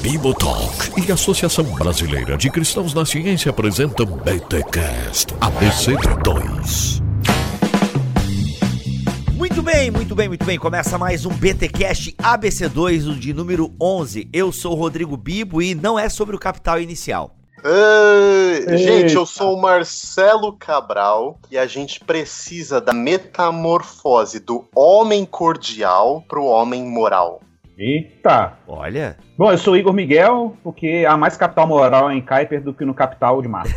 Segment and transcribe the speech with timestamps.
[0.00, 7.02] Bibotalk e Associação Brasileira de Cristãos na Ciência apresentam BTCast ABC2.
[9.34, 10.58] Muito bem, muito bem, muito bem.
[10.58, 14.28] Começa mais um BTcast ABC2, o de número 11.
[14.32, 17.36] Eu sou o Rodrigo Bibo e não é sobre o capital inicial.
[18.76, 26.24] Gente, eu sou o Marcelo Cabral e a gente precisa da metamorfose do homem cordial
[26.28, 27.40] pro homem moral.
[27.78, 28.56] Eita!
[28.66, 29.18] Olha.
[29.36, 32.86] Bom, eu sou o Igor Miguel, porque há mais capital moral em Kuiper do que
[32.86, 33.74] no capital de Marte.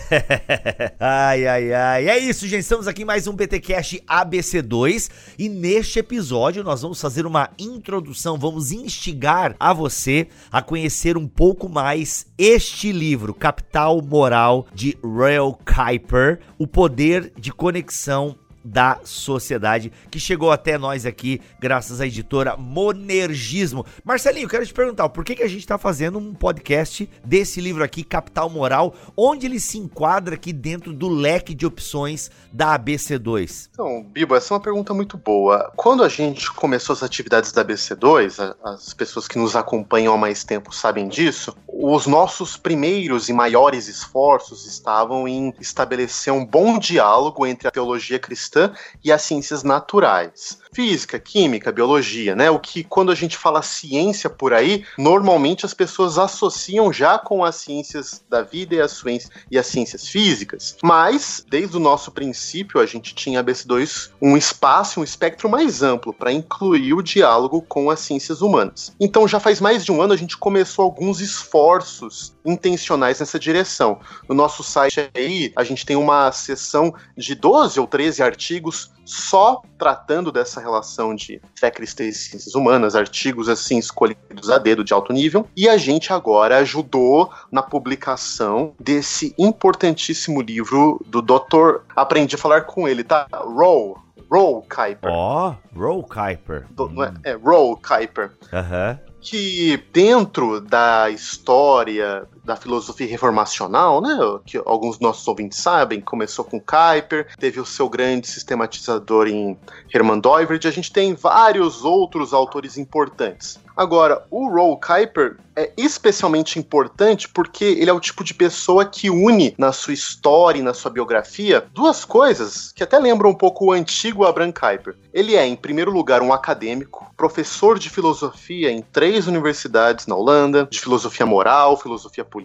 [0.98, 2.08] ai, ai, ai.
[2.08, 2.62] É isso, gente.
[2.62, 8.38] Estamos aqui em mais um BTcast ABC2 e neste episódio nós vamos fazer uma introdução,
[8.38, 15.60] vamos instigar a você a conhecer um pouco mais este livro, Capital Moral de Royal
[15.66, 22.58] Kuiper, o poder de conexão da sociedade, que chegou até nós aqui graças à editora
[22.58, 23.86] Monergismo.
[24.04, 27.84] Marcelinho, quero te perguntar, por que, que a gente está fazendo um podcast desse livro
[27.84, 33.70] aqui, Capital Moral, onde ele se enquadra aqui dentro do leque de opções da ABC2?
[33.72, 35.72] Então, Bibo, essa é uma pergunta muito boa.
[35.76, 40.44] Quando a gente começou as atividades da ABC2, as pessoas que nos acompanham há mais
[40.44, 47.46] tempo sabem disso, os nossos primeiros e maiores esforços estavam em estabelecer um bom diálogo
[47.46, 50.60] entre a teologia cristã cristã e as ciências naturais.
[50.72, 52.50] Física, química, biologia, né?
[52.52, 57.44] O que quando a gente fala ciência por aí, normalmente as pessoas associam já com
[57.44, 59.04] as ciências da vida e as,
[59.50, 60.78] e as ciências físicas.
[60.84, 65.82] Mas, desde o nosso princípio, a gente tinha a BC2 um espaço, um espectro mais
[65.82, 68.94] amplo para incluir o diálogo com as ciências humanas.
[69.00, 74.00] Então, já faz mais de um ano a gente começou alguns esforços intencionais nessa direção.
[74.28, 79.62] No nosso site aí, a gente tem uma seção de 12 ou 13 artigos só
[79.78, 84.94] tratando dessa relação de fé cristã e ciências humanas, artigos assim escolhidos a dedo de
[84.94, 91.82] alto nível, e a gente agora ajudou na publicação desse importantíssimo livro do Dr.
[91.96, 93.28] Aprendi a falar com ele, tá?
[93.32, 93.98] Roll,
[94.30, 95.12] Roll Kuiper.
[95.12, 96.66] Ó, oh, Roll Kuiper.
[96.70, 97.04] Do, hum.
[97.04, 98.32] é, é, Roll Kuiper.
[98.54, 99.00] Aham.
[99.02, 99.10] Uhum.
[99.22, 104.18] Que dentro da história da filosofia reformacional, né?
[104.44, 109.56] Que alguns nossos ouvintes sabem, começou com Kuyper, teve o seu grande sistematizador em
[109.94, 113.60] Hermann Doivert, a gente tem vários outros autores importantes.
[113.80, 119.10] Agora, o Roll Kuiper é especialmente importante porque ele é o tipo de pessoa que
[119.10, 123.68] une na sua história e na sua biografia duas coisas que até lembram um pouco
[123.68, 124.98] o antigo Abraham Kuyper.
[125.14, 130.68] Ele é, em primeiro lugar, um acadêmico, professor de filosofia em três universidades na Holanda,
[130.70, 132.39] de filosofia moral, filosofia política.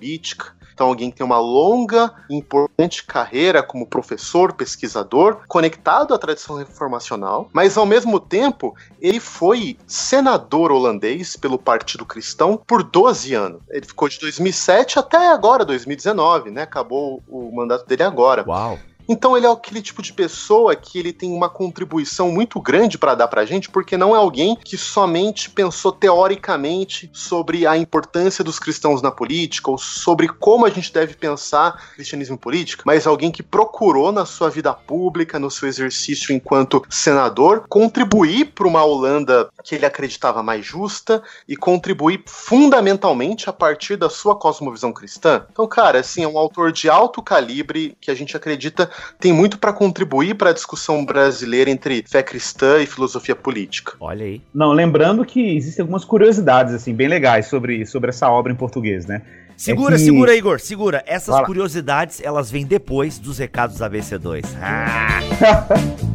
[0.74, 6.56] Então, alguém que tem uma longa e importante carreira como professor, pesquisador, conectado à tradição
[6.56, 13.62] reformacional, mas ao mesmo tempo, ele foi senador holandês pelo Partido Cristão por 12 anos.
[13.70, 16.62] Ele ficou de 2007 até agora, 2019, né?
[16.62, 18.44] Acabou o mandato dele agora.
[18.46, 18.76] Uau!
[19.08, 23.14] Então ele é aquele tipo de pessoa que ele tem uma contribuição muito grande para
[23.14, 28.58] dar pra gente, porque não é alguém que somente pensou teoricamente sobre a importância dos
[28.58, 33.42] cristãos na política ou sobre como a gente deve pensar cristianismo político, mas alguém que
[33.42, 39.74] procurou na sua vida pública, no seu exercício enquanto senador, contribuir para uma Holanda que
[39.74, 45.46] ele acreditava mais justa e contribuir fundamentalmente a partir da sua cosmovisão cristã.
[45.50, 49.58] Então, cara, assim, é um autor de alto calibre que a gente acredita tem muito
[49.58, 53.94] para contribuir para a discussão brasileira entre fé cristã e filosofia política.
[54.00, 54.42] Olha aí.
[54.52, 59.06] Não, lembrando que existem algumas curiosidades assim bem legais sobre, sobre essa obra em português,
[59.06, 59.22] né?
[59.56, 60.04] Segura, é que...
[60.04, 61.04] segura, Igor, segura.
[61.06, 64.44] Essas curiosidades, elas vêm depois dos recados da BC2.
[64.60, 65.20] Ah.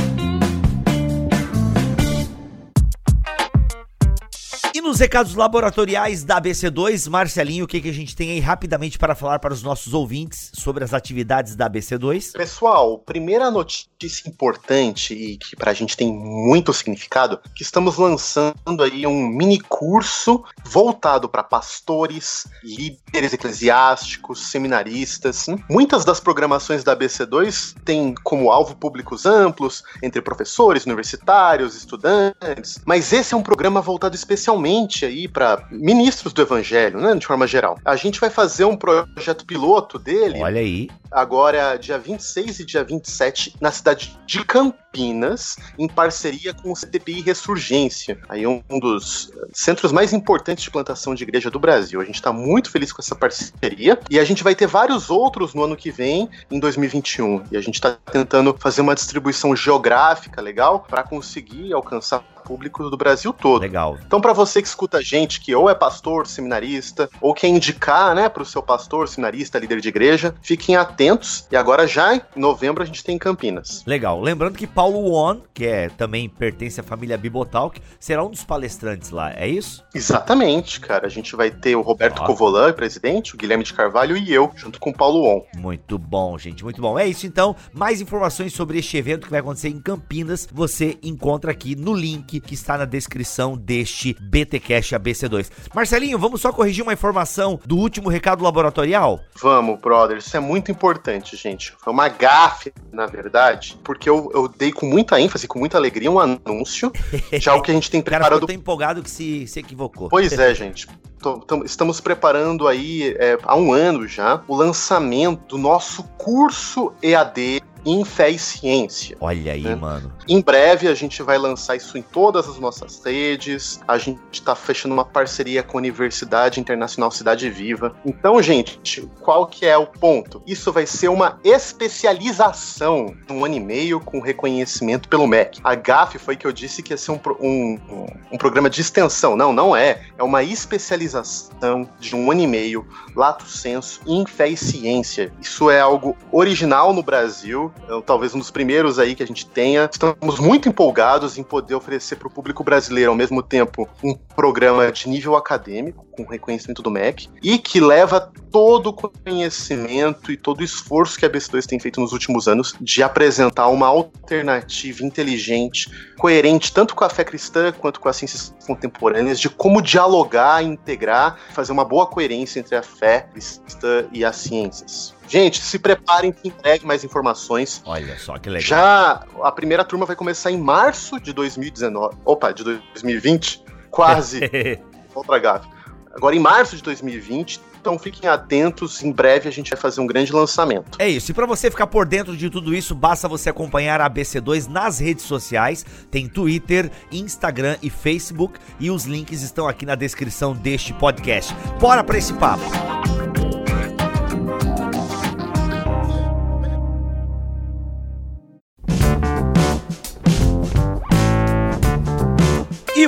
[4.90, 9.14] Nos recados laboratoriais da ABC2, Marcelinho, o que, que a gente tem aí rapidamente para
[9.14, 12.32] falar para os nossos ouvintes sobre as atividades da ABC2?
[12.32, 18.82] Pessoal, primeira notícia importante e que para a gente tem muito significado, que estamos lançando
[18.82, 25.46] aí um mini curso voltado para pastores, líderes eclesiásticos, seminaristas.
[25.70, 33.12] Muitas das programações da ABC2 têm como alvo públicos amplos, entre professores, universitários, estudantes, mas
[33.12, 37.78] esse é um programa voltado especialmente aí para ministros do evangelho, né, de forma geral.
[37.84, 40.40] A gente vai fazer um projeto piloto dele.
[40.40, 40.88] Olha aí.
[41.10, 47.20] Agora, dia 26 e dia 27, na cidade de Campinas, em parceria com o CTPI
[47.20, 52.00] Ressurgência, aí um dos centros mais importantes de plantação de igreja do Brasil.
[52.00, 55.52] A gente está muito feliz com essa parceria e a gente vai ter vários outros
[55.52, 57.42] no ano que vem, em 2021.
[57.50, 62.96] E a gente está tentando fazer uma distribuição geográfica legal para conseguir alcançar público do
[62.96, 63.62] Brasil todo.
[63.62, 63.98] Legal.
[64.06, 68.14] Então, para você que escuta a gente, que ou é pastor, seminarista, ou quer indicar,
[68.14, 71.46] né, para o seu pastor, seminarista, líder de igreja, fiquem atentos.
[71.50, 73.82] E agora, já em novembro, a gente tem Campinas.
[73.86, 74.20] Legal.
[74.20, 79.10] Lembrando que Paulo Won, que é, também pertence à família Bibotalk, será um dos palestrantes
[79.10, 79.84] lá, é isso?
[79.94, 81.06] Exatamente, cara.
[81.06, 82.20] A gente vai ter o Roberto.
[82.22, 85.42] Covolan, presidente, o Guilherme de Carvalho e eu, junto com o Paulo On.
[85.56, 86.98] Muito bom, gente, muito bom.
[86.98, 87.56] É isso então.
[87.72, 92.29] Mais informações sobre este evento que vai acontecer em Campinas, você encontra aqui no link
[92.38, 95.50] que está na descrição deste BTcast ABC2.
[95.74, 99.18] Marcelinho, vamos só corrigir uma informação do último recado laboratorial?
[99.40, 100.18] Vamos, brother.
[100.18, 101.72] Isso é muito importante, gente.
[101.82, 106.10] Foi uma gafe, na verdade, porque eu, eu dei com muita ênfase, com muita alegria,
[106.10, 106.92] um anúncio.
[107.40, 109.58] Já o que a gente tem O cara preparado ficou tão empolgado que se, se
[109.58, 110.08] equivocou.
[110.10, 110.86] Pois é, gente.
[111.20, 116.92] Tô- tam- Estamos preparando aí é, há um ano já o lançamento do nosso curso
[117.02, 119.16] EAD em Fé e Ciência.
[119.20, 119.74] Olha aí, É.
[119.74, 120.12] mano.
[120.28, 123.80] Em breve a gente vai lançar isso em todas as nossas redes.
[123.86, 127.94] A gente está fechando uma parceria com a Universidade Internacional Cidade Viva.
[128.04, 130.42] Então, gente, qual que é o ponto?
[130.46, 135.60] Isso vai ser uma especialização de um ano e meio com reconhecimento pelo MEC.
[135.64, 138.80] A GAF foi que eu disse que ia ser um, um, um- um programa de
[138.80, 139.36] extensão.
[139.36, 140.02] Não, não é.
[140.18, 145.32] É uma especialização de um ano e meio, lato senso, em fé e ciência.
[145.40, 149.46] Isso é algo original no Brasil, é, talvez um dos primeiros aí que a gente
[149.46, 149.88] tenha.
[149.90, 154.90] Estamos muito empolgados em poder oferecer para o público brasileiro, ao mesmo tempo, um programa
[154.90, 160.60] de nível acadêmico, com reconhecimento do MEC, e que leva todo o conhecimento e todo
[160.60, 165.88] o esforço que a BC2 tem feito nos últimos anos de apresentar uma alternativa inteligente,
[166.18, 171.38] coerente tanto com a fé cristã quanto com as ciências contemporâneas, de como dialogar, integrar,
[171.52, 175.14] fazer uma boa coerência entre a fé cristã e as ciências.
[175.30, 177.80] Gente, se preparem que em breve mais informações.
[177.86, 178.66] Olha só que legal.
[178.66, 182.16] Já a primeira turma vai começar em março de 2019.
[182.24, 183.62] Opa, de 2020.
[183.90, 184.40] Quase.
[185.14, 185.68] Outra gafe.
[186.12, 187.60] Agora em março de 2020.
[187.80, 190.98] Então fiquem atentos, em breve a gente vai fazer um grande lançamento.
[190.98, 194.10] É isso, e pra você ficar por dentro de tudo isso, basta você acompanhar a
[194.10, 199.94] ABC2 nas redes sociais, tem Twitter, Instagram e Facebook, e os links estão aqui na
[199.94, 201.54] descrição deste podcast.
[201.80, 203.19] Bora pra esse papo!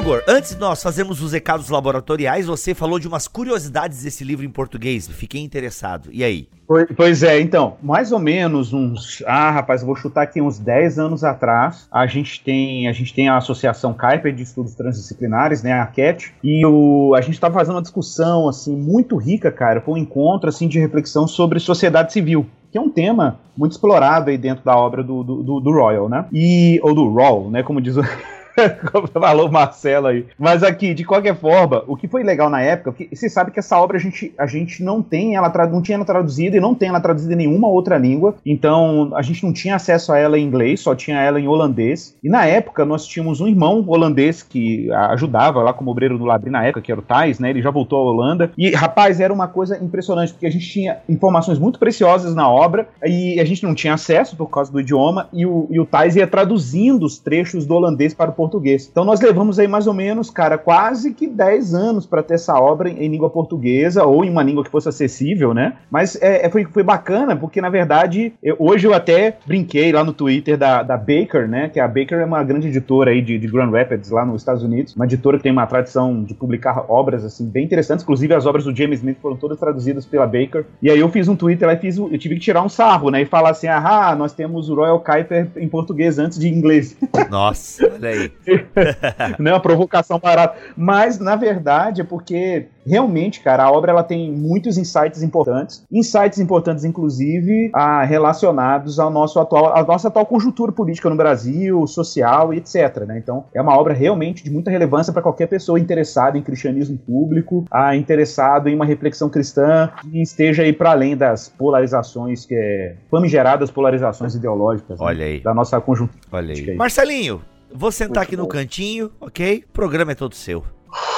[0.02, 4.44] Igor, antes de nós fazermos os recados laboratoriais, você falou de umas curiosidades desse livro
[4.44, 5.06] em português.
[5.06, 6.08] Fiquei interessado.
[6.12, 6.48] E aí?
[6.96, 9.22] Pois- é, então, mais ou menos uns.
[9.26, 11.86] Ah, rapaz, eu vou chutar aqui uns 10 anos atrás.
[11.92, 16.34] A gente tem a, gente tem a Associação Kuiper de Estudos Transdisciplinares, né, a CAT,
[16.42, 20.48] e o, a gente estava fazendo uma discussão assim muito rica, cara, foi um encontro
[20.48, 22.44] assim de reflexão sobre sociedade civil.
[22.72, 26.08] Que é um tema muito explorado aí dentro da obra do, do, do- do Royal,
[26.08, 26.24] né?
[26.32, 27.62] E, ou do Rawl, né?
[27.62, 28.02] Como diz o.
[28.90, 30.26] Como falou o Marcelo aí.
[30.38, 33.58] Mas aqui, de qualquer forma, o que foi legal na época, porque você sabe que
[33.58, 36.74] essa obra a gente, a gente não tem ela não tinha ela traduzida e não
[36.74, 38.34] tem ela traduzida em nenhuma outra língua.
[38.44, 42.16] Então a gente não tinha acesso a ela em inglês, só tinha ela em holandês.
[42.22, 46.50] E na época nós tínhamos um irmão holandês que ajudava lá como obreiro do Labri
[46.50, 47.50] na época, que era o Thais, né?
[47.50, 48.50] Ele já voltou à Holanda.
[48.56, 52.88] E rapaz, era uma coisa impressionante, porque a gente tinha informações muito preciosas na obra
[53.04, 55.28] e a gente não tinha acesso por causa do idioma.
[55.32, 58.88] E o, e o Thais ia traduzindo os trechos do holandês para o português.
[58.90, 62.54] Então nós levamos aí mais ou menos, cara, quase que 10 anos para ter essa
[62.58, 65.74] obra em, em língua portuguesa ou em uma língua que fosse acessível, né?
[65.90, 70.02] Mas é, é, foi, foi bacana, porque na verdade, eu- hoje eu até brinquei lá
[70.02, 71.68] no Twitter da, da Baker, né?
[71.68, 74.62] Que a Baker é uma grande editora aí de, de Grand Rapids, lá nos Estados
[74.64, 74.94] Unidos.
[74.96, 78.02] Uma editora que tem uma tradição de publicar obras, assim, bem interessantes.
[78.02, 80.64] Inclusive, as obras do James Smith foram todas traduzidas pela Baker.
[80.82, 83.10] E aí eu fiz um Twitter lá e fiz, eu tive que tirar um sarro,
[83.10, 83.22] né?
[83.22, 86.96] E falar assim, ah, nós temos o Royal Kuiper em português antes de inglês.
[87.30, 88.31] Nossa, olha aí.
[89.38, 90.56] né, uma provocação barata.
[90.76, 95.84] Mas, na verdade, é porque realmente, cara, a obra ela tem muitos insights importantes.
[95.90, 101.86] Insights importantes, inclusive, ah, relacionados ao nosso atual, à nossa atual conjuntura política no Brasil,
[101.86, 103.04] social e etc.
[103.06, 103.18] Né?
[103.18, 107.64] Então, é uma obra realmente de muita relevância para qualquer pessoa interessada em cristianismo público,
[107.70, 112.96] ah, interessado em uma reflexão cristã que esteja aí para além das polarizações, que é
[113.10, 115.40] famigeradas polarizações ideológicas né, Olha aí.
[115.40, 116.18] da nossa conjuntura.
[116.32, 116.62] Olha é aí.
[116.62, 116.76] isso.
[116.76, 117.42] Marcelinho,
[117.74, 118.48] vou sentar Muito aqui no bom.
[118.48, 119.64] cantinho, ok?
[119.68, 120.64] O programa é todo seu.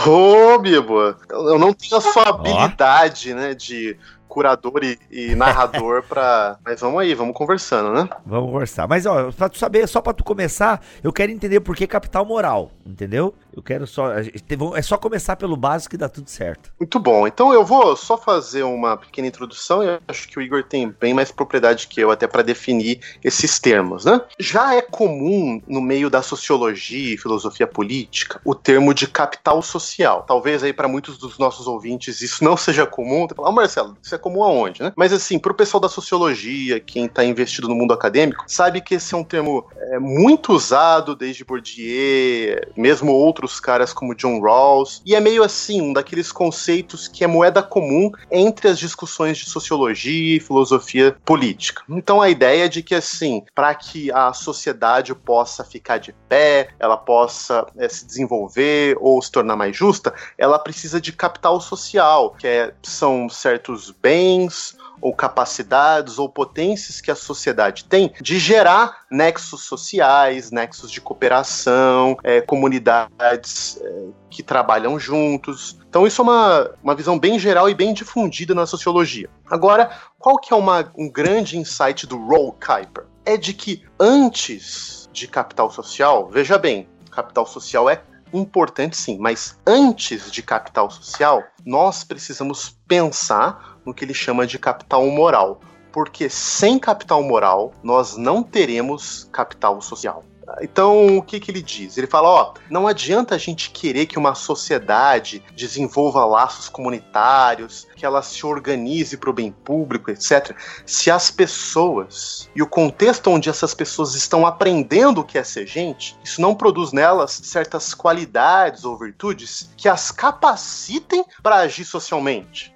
[0.07, 3.97] Ô, Bibo, eu não tenho a sua habilidade, né, de
[4.29, 6.59] curador e, e narrador pra.
[6.67, 8.09] Mas vamos aí, vamos conversando, né?
[8.27, 8.89] Vamos conversar.
[8.89, 12.25] Mas, ó, pra tu saber, só pra tu começar, eu quero entender por que capital
[12.25, 13.35] moral, entendeu?
[13.55, 14.13] Eu quero só.
[14.13, 16.73] É só começar pelo básico que dá tudo certo.
[16.79, 17.27] Muito bom.
[17.27, 21.15] Então eu vou só fazer uma pequena introdução e acho que o Igor tem bem
[21.15, 24.21] mais propriedade que eu até para definir esses termos, né?
[24.39, 30.25] Já é comum no meio da sociologia e filosofia política o termo de capital social.
[30.27, 33.27] Talvez aí para muitos dos nossos ouvintes isso não seja comum.
[33.45, 34.93] Ah, Marcelo, isso é comum aonde, né?
[34.97, 39.15] Mas assim, pro pessoal da sociologia, quem tá investido no mundo acadêmico, sabe que esse
[39.15, 45.15] é um termo é, muito usado desde Bourdieu, mesmo outros caras como John Rawls, e
[45.15, 50.37] é meio assim, um daqueles conceitos que é moeda comum entre as discussões de sociologia
[50.37, 51.83] e filosofia política.
[51.89, 56.69] Então a ideia é de que assim, para que a sociedade possa ficar de pé,
[56.79, 62.35] ela possa é, se desenvolver ou se tornar mais justa, ela precisa de capital social,
[62.39, 69.05] que é, são certos bens ou capacidades ou potências que a sociedade tem de gerar
[69.11, 75.79] nexos sociais, nexos de cooperação, é, comunidades é, que trabalham juntos.
[75.89, 79.29] Então isso é uma, uma visão bem geral e bem difundida na sociologia.
[79.51, 83.05] Agora, qual que é uma, um grande insight do Roll Kuiper?
[83.25, 89.59] É de que antes de capital social, veja bem, capital social é importante sim, mas
[89.67, 95.61] antes de capital social, nós precisamos pensar no que ele chama de capital moral.
[95.93, 100.25] Porque sem capital moral, nós não teremos capital social.
[100.61, 101.97] Então, o que, que ele diz?
[101.97, 108.05] Ele fala: ó, não adianta a gente querer que uma sociedade desenvolva laços comunitários, que
[108.05, 113.49] ela se organize para o bem público, etc., se as pessoas e o contexto onde
[113.49, 118.85] essas pessoas estão aprendendo o que é ser gente, isso não produz nelas certas qualidades
[118.85, 122.74] ou virtudes que as capacitem para agir socialmente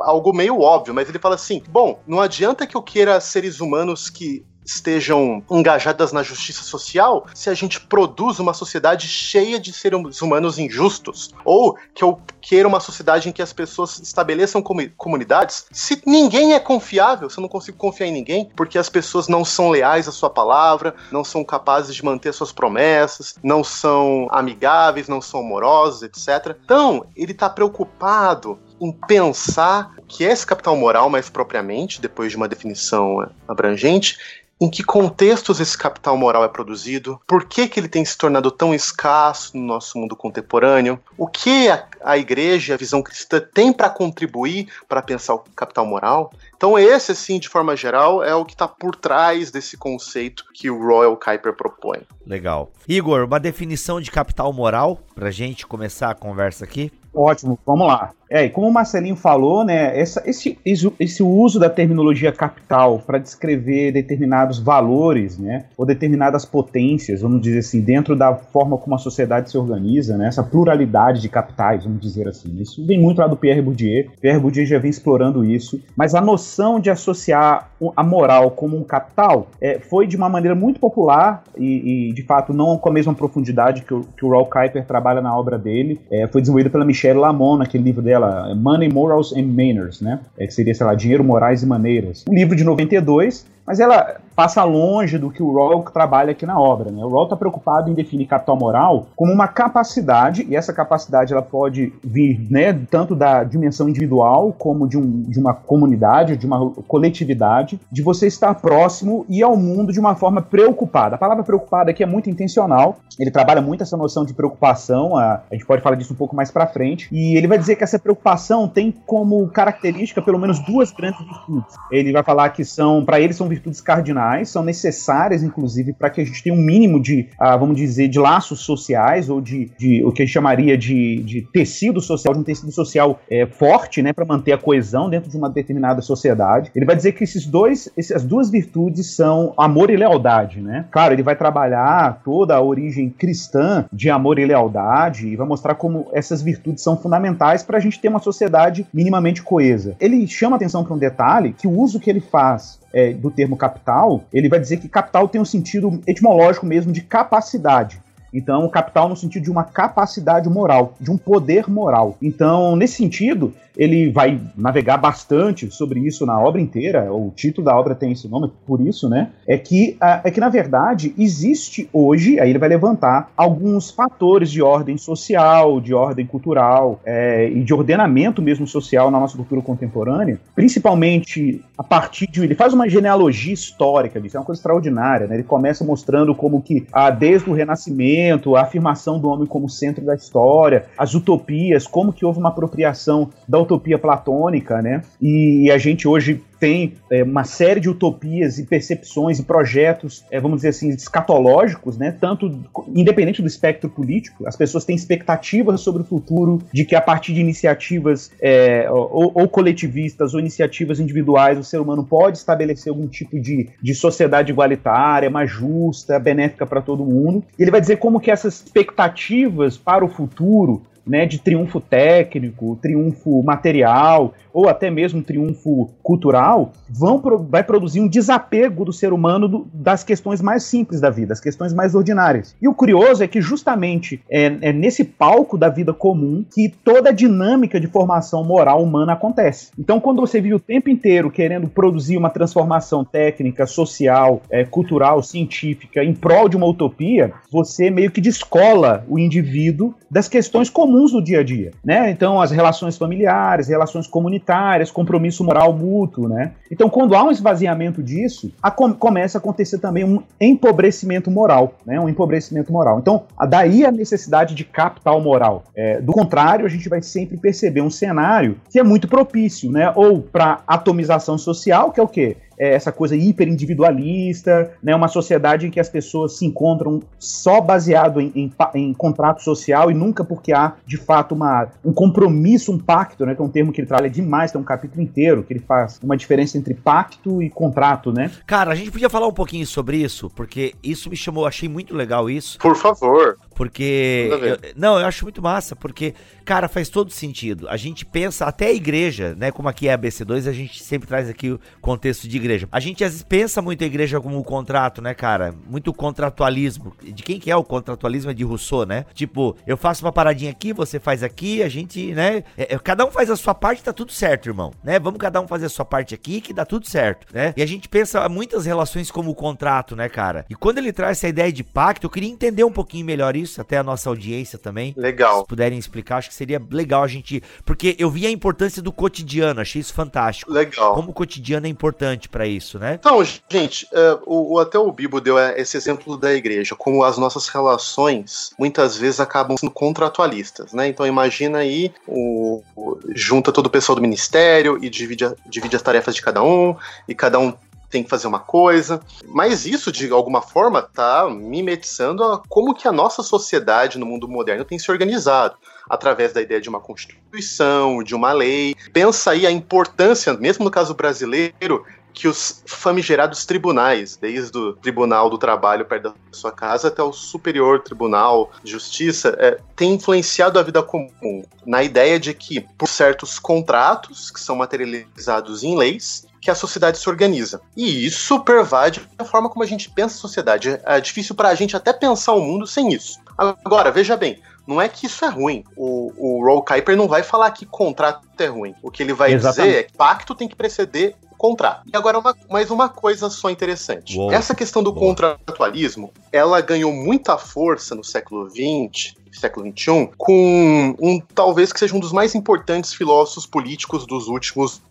[0.00, 4.10] algo meio óbvio, mas ele fala assim: bom, não adianta que eu queira seres humanos
[4.10, 10.20] que estejam engajadas na justiça social se a gente produz uma sociedade cheia de seres
[10.20, 11.34] humanos injustos.
[11.44, 14.62] Ou que eu queira uma sociedade em que as pessoas estabeleçam
[14.96, 15.66] comunidades.
[15.72, 19.44] Se ninguém é confiável, se eu não consigo confiar em ninguém, porque as pessoas não
[19.44, 25.08] são leais à sua palavra, não são capazes de manter suas promessas, não são amigáveis,
[25.08, 26.56] não são amorosos, etc.
[26.62, 32.36] Então, ele está preocupado em pensar que é esse capital moral mais propriamente, depois de
[32.36, 34.16] uma definição abrangente,
[34.60, 38.50] em que contextos esse capital moral é produzido, por que, que ele tem se tornado
[38.50, 43.72] tão escasso no nosso mundo contemporâneo, o que a, a igreja, a visão cristã tem
[43.72, 46.32] para contribuir para pensar o capital moral.
[46.56, 50.68] Então esse, assim, de forma geral, é o que está por trás desse conceito que
[50.68, 52.00] o Royal Kuiper propõe.
[52.26, 52.72] Legal.
[52.88, 56.92] Igor, uma definição de capital moral para gente começar a conversa aqui?
[57.18, 58.12] Ótimo, vamos lá.
[58.30, 63.18] É, e como o Marcelinho falou, né, essa, esse, esse uso da terminologia capital para
[63.18, 68.98] descrever determinados valores, né, ou determinadas potências, vamos dizer assim, dentro da forma como a
[68.98, 72.54] sociedade se organiza, né, essa pluralidade de capitais, vamos dizer assim.
[72.60, 74.10] Isso vem muito lá do Pierre Bourdieu.
[74.20, 78.84] Pierre Bourdieu já vem explorando isso, mas a noção de associar a moral como um
[78.84, 82.92] capital é, foi de uma maneira muito popular e, e, de fato, não com a
[82.92, 86.00] mesma profundidade que o, que o Raul Kuiper trabalha na obra dele.
[86.10, 90.20] É, foi desenvolvida pela Michelle Lamont, naquele livro dela, Money, Morals and Manners, né?
[90.38, 92.24] É, que seria, sei lá, Dinheiro, Morais e Maneiras.
[92.28, 96.58] Um livro de 92, mas ela passa longe do que o Rawls trabalha aqui na
[96.58, 96.90] obra.
[96.90, 97.04] Né?
[97.04, 101.42] O Rawls está preocupado em definir capital moral como uma capacidade, e essa capacidade ela
[101.42, 106.70] pode vir né, tanto da dimensão individual como de, um, de uma comunidade, de uma
[106.70, 111.16] coletividade, de você estar próximo e ao mundo de uma forma preocupada.
[111.16, 115.42] A palavra preocupada aqui é muito intencional, ele trabalha muito essa noção de preocupação, a,
[115.50, 117.84] a gente pode falar disso um pouco mais para frente, e ele vai dizer que
[117.84, 121.74] essa preocupação tem como característica pelo menos duas grandes virtudes.
[121.92, 126.20] Ele vai falar que são, para ele, são virtudes cardinais são necessárias, inclusive, para que
[126.20, 130.04] a gente tenha um mínimo de, ah, vamos dizer, de laços sociais ou de, de
[130.04, 134.02] o que a gente chamaria de, de tecido social, de um tecido social é, forte,
[134.02, 136.70] né, para manter a coesão dentro de uma determinada sociedade.
[136.74, 140.86] Ele vai dizer que esses dois, essas duas virtudes são amor e lealdade, né?
[140.90, 145.74] Claro, ele vai trabalhar toda a origem cristã de amor e lealdade e vai mostrar
[145.74, 149.96] como essas virtudes são fundamentais para a gente ter uma sociedade minimamente coesa.
[150.00, 153.56] Ele chama atenção para um detalhe que o uso que ele faz é, do termo
[153.56, 158.00] capital, ele vai dizer que capital tem um sentido etimológico mesmo de capacidade.
[158.32, 162.16] Então, o capital no sentido de uma capacidade moral, de um poder moral.
[162.20, 167.78] Então, nesse sentido, ele vai navegar bastante sobre isso na obra inteira, o título da
[167.78, 169.30] obra tem esse nome por isso, né?
[169.46, 174.60] É que, é que na verdade, existe hoje, aí ele vai levantar alguns fatores de
[174.60, 180.40] ordem social, de ordem cultural é, e de ordenamento mesmo social na nossa cultura contemporânea,
[180.56, 182.42] principalmente a partir de.
[182.42, 185.36] Ele faz uma genealogia histórica disso, é uma coisa extraordinária, né?
[185.36, 188.17] Ele começa mostrando como que, ah, desde o Renascimento,
[188.56, 193.30] a afirmação do homem como centro da história, as utopias, como que houve uma apropriação
[193.46, 195.02] da utopia platônica, né?
[195.20, 200.40] E a gente hoje tem é, uma série de utopias e percepções e projetos, é,
[200.40, 202.12] vamos dizer assim, escatológicos, né?
[202.12, 202.60] Tanto
[202.94, 207.32] independente do espectro político, as pessoas têm expectativas sobre o futuro de que a partir
[207.34, 213.06] de iniciativas é, ou, ou, coletivistas ou iniciativas individuais o ser humano pode estabelecer algum
[213.06, 217.44] tipo de, de sociedade igualitária, mais justa, benéfica para todo mundo.
[217.58, 222.78] E ele vai dizer como que essas expectativas para o futuro né, de triunfo técnico,
[222.80, 229.46] triunfo material, ou até mesmo triunfo cultural, vão vai produzir um desapego do ser humano
[229.46, 232.56] do, das questões mais simples da vida, as questões mais ordinárias.
[232.60, 237.10] E o curioso é que justamente é, é nesse palco da vida comum que toda
[237.10, 239.70] a dinâmica de formação moral humana acontece.
[239.78, 245.22] Então, quando você vive o tempo inteiro querendo produzir uma transformação técnica, social, é, cultural,
[245.22, 250.97] científica em prol de uma utopia, você meio que descola o indivíduo das questões comuns
[251.06, 252.10] do dia a dia, né?
[252.10, 256.52] Então, as relações familiares, relações comunitárias, compromisso moral mútuo, né?
[256.70, 261.74] Então, quando há um esvaziamento disso, a, com, começa a acontecer também um empobrecimento moral,
[261.86, 262.00] né?
[262.00, 262.98] Um empobrecimento moral.
[262.98, 265.64] Então, daí a necessidade de capital moral.
[265.74, 269.92] É, do contrário, a gente vai sempre perceber um cenário que é muito propício, né?
[269.94, 272.36] Ou para atomização social, que é o quê?
[272.58, 278.20] É, essa coisa hiperindividualista, né, uma sociedade em que as pessoas se encontram só baseado
[278.20, 282.78] em, em, em, contrato social e nunca porque há, de fato, uma, um compromisso, um
[282.78, 285.52] pacto, né, que é um termo que ele trabalha demais, tem um capítulo inteiro que
[285.52, 288.30] ele faz uma diferença entre pacto e contrato, né?
[288.46, 291.94] Cara, a gente podia falar um pouquinho sobre isso, porque isso me chamou, achei muito
[291.94, 292.58] legal isso.
[292.58, 293.36] Por favor.
[293.58, 294.28] Porque.
[294.30, 297.68] Eu, não, eu acho muito massa, porque, cara, faz todo sentido.
[297.68, 299.50] A gente pensa, até a igreja, né?
[299.50, 302.68] Como aqui é a BC2, a gente sempre traz aqui o contexto de igreja.
[302.70, 305.52] A gente às vezes pensa muito a igreja como um contrato, né, cara?
[305.68, 306.94] Muito contratualismo.
[307.02, 308.30] De quem que é o contratualismo?
[308.30, 309.04] É de Rousseau, né?
[309.12, 312.44] Tipo, eu faço uma paradinha aqui, você faz aqui, a gente, né?
[312.56, 314.72] É, é, cada um faz a sua parte, tá tudo certo, irmão.
[314.84, 315.00] Né?
[315.00, 317.52] Vamos cada um fazer a sua parte aqui, que dá tudo certo, né?
[317.56, 320.46] E a gente pensa muitas relações como contrato, né, cara?
[320.48, 323.47] E quando ele traz essa ideia de pacto, eu queria entender um pouquinho melhor isso
[323.48, 324.94] isso, até a nossa audiência também.
[324.96, 325.40] Legal.
[325.40, 327.42] Se puderem explicar, acho que seria legal a gente.
[327.64, 330.52] Porque eu vi a importância do cotidiano, achei isso fantástico.
[330.52, 330.94] Legal.
[330.94, 332.94] Como o cotidiano é importante para isso, né?
[333.00, 337.18] Então, gente, uh, o, até o Bibo deu é, esse exemplo da igreja, como as
[337.18, 340.88] nossas relações muitas vezes acabam sendo contratualistas, né?
[340.88, 345.82] Então, imagina aí, o, o junta todo o pessoal do ministério e divide, divide as
[345.82, 346.76] tarefas de cada um,
[347.08, 347.54] e cada um
[347.90, 349.00] tem que fazer uma coisa.
[349.26, 354.28] Mas isso, de alguma forma, está mimetizando a, como que a nossa sociedade no mundo
[354.28, 355.56] moderno tem se organizado.
[355.88, 358.74] Através da ideia de uma constituição, de uma lei.
[358.92, 365.30] Pensa aí a importância, mesmo no caso brasileiro, que os famigerados tribunais, desde o Tribunal
[365.30, 370.58] do Trabalho perto da sua casa até o Superior Tribunal de Justiça, é, tem influenciado
[370.58, 376.26] a vida comum na ideia de que, por certos contratos que são materializados em leis,
[376.40, 377.60] que a sociedade se organiza.
[377.76, 380.80] E isso pervade a forma como a gente pensa a sociedade.
[380.84, 383.18] É difícil para a gente até pensar o mundo sem isso.
[383.36, 385.64] Agora, veja bem, não é que isso é ruim.
[385.76, 388.74] O, o Roll Kuiper não vai falar que contrato é ruim.
[388.82, 389.70] O que ele vai Exatamente.
[389.70, 391.82] dizer é que pacto tem que preceder contrato.
[391.90, 394.18] E agora, uma, mais uma coisa só interessante.
[394.18, 400.96] Uou, Essa questão do contratualismo, ela ganhou muita força no século XX, século XXI, com
[401.00, 404.82] um talvez que seja um dos mais importantes filósofos políticos dos últimos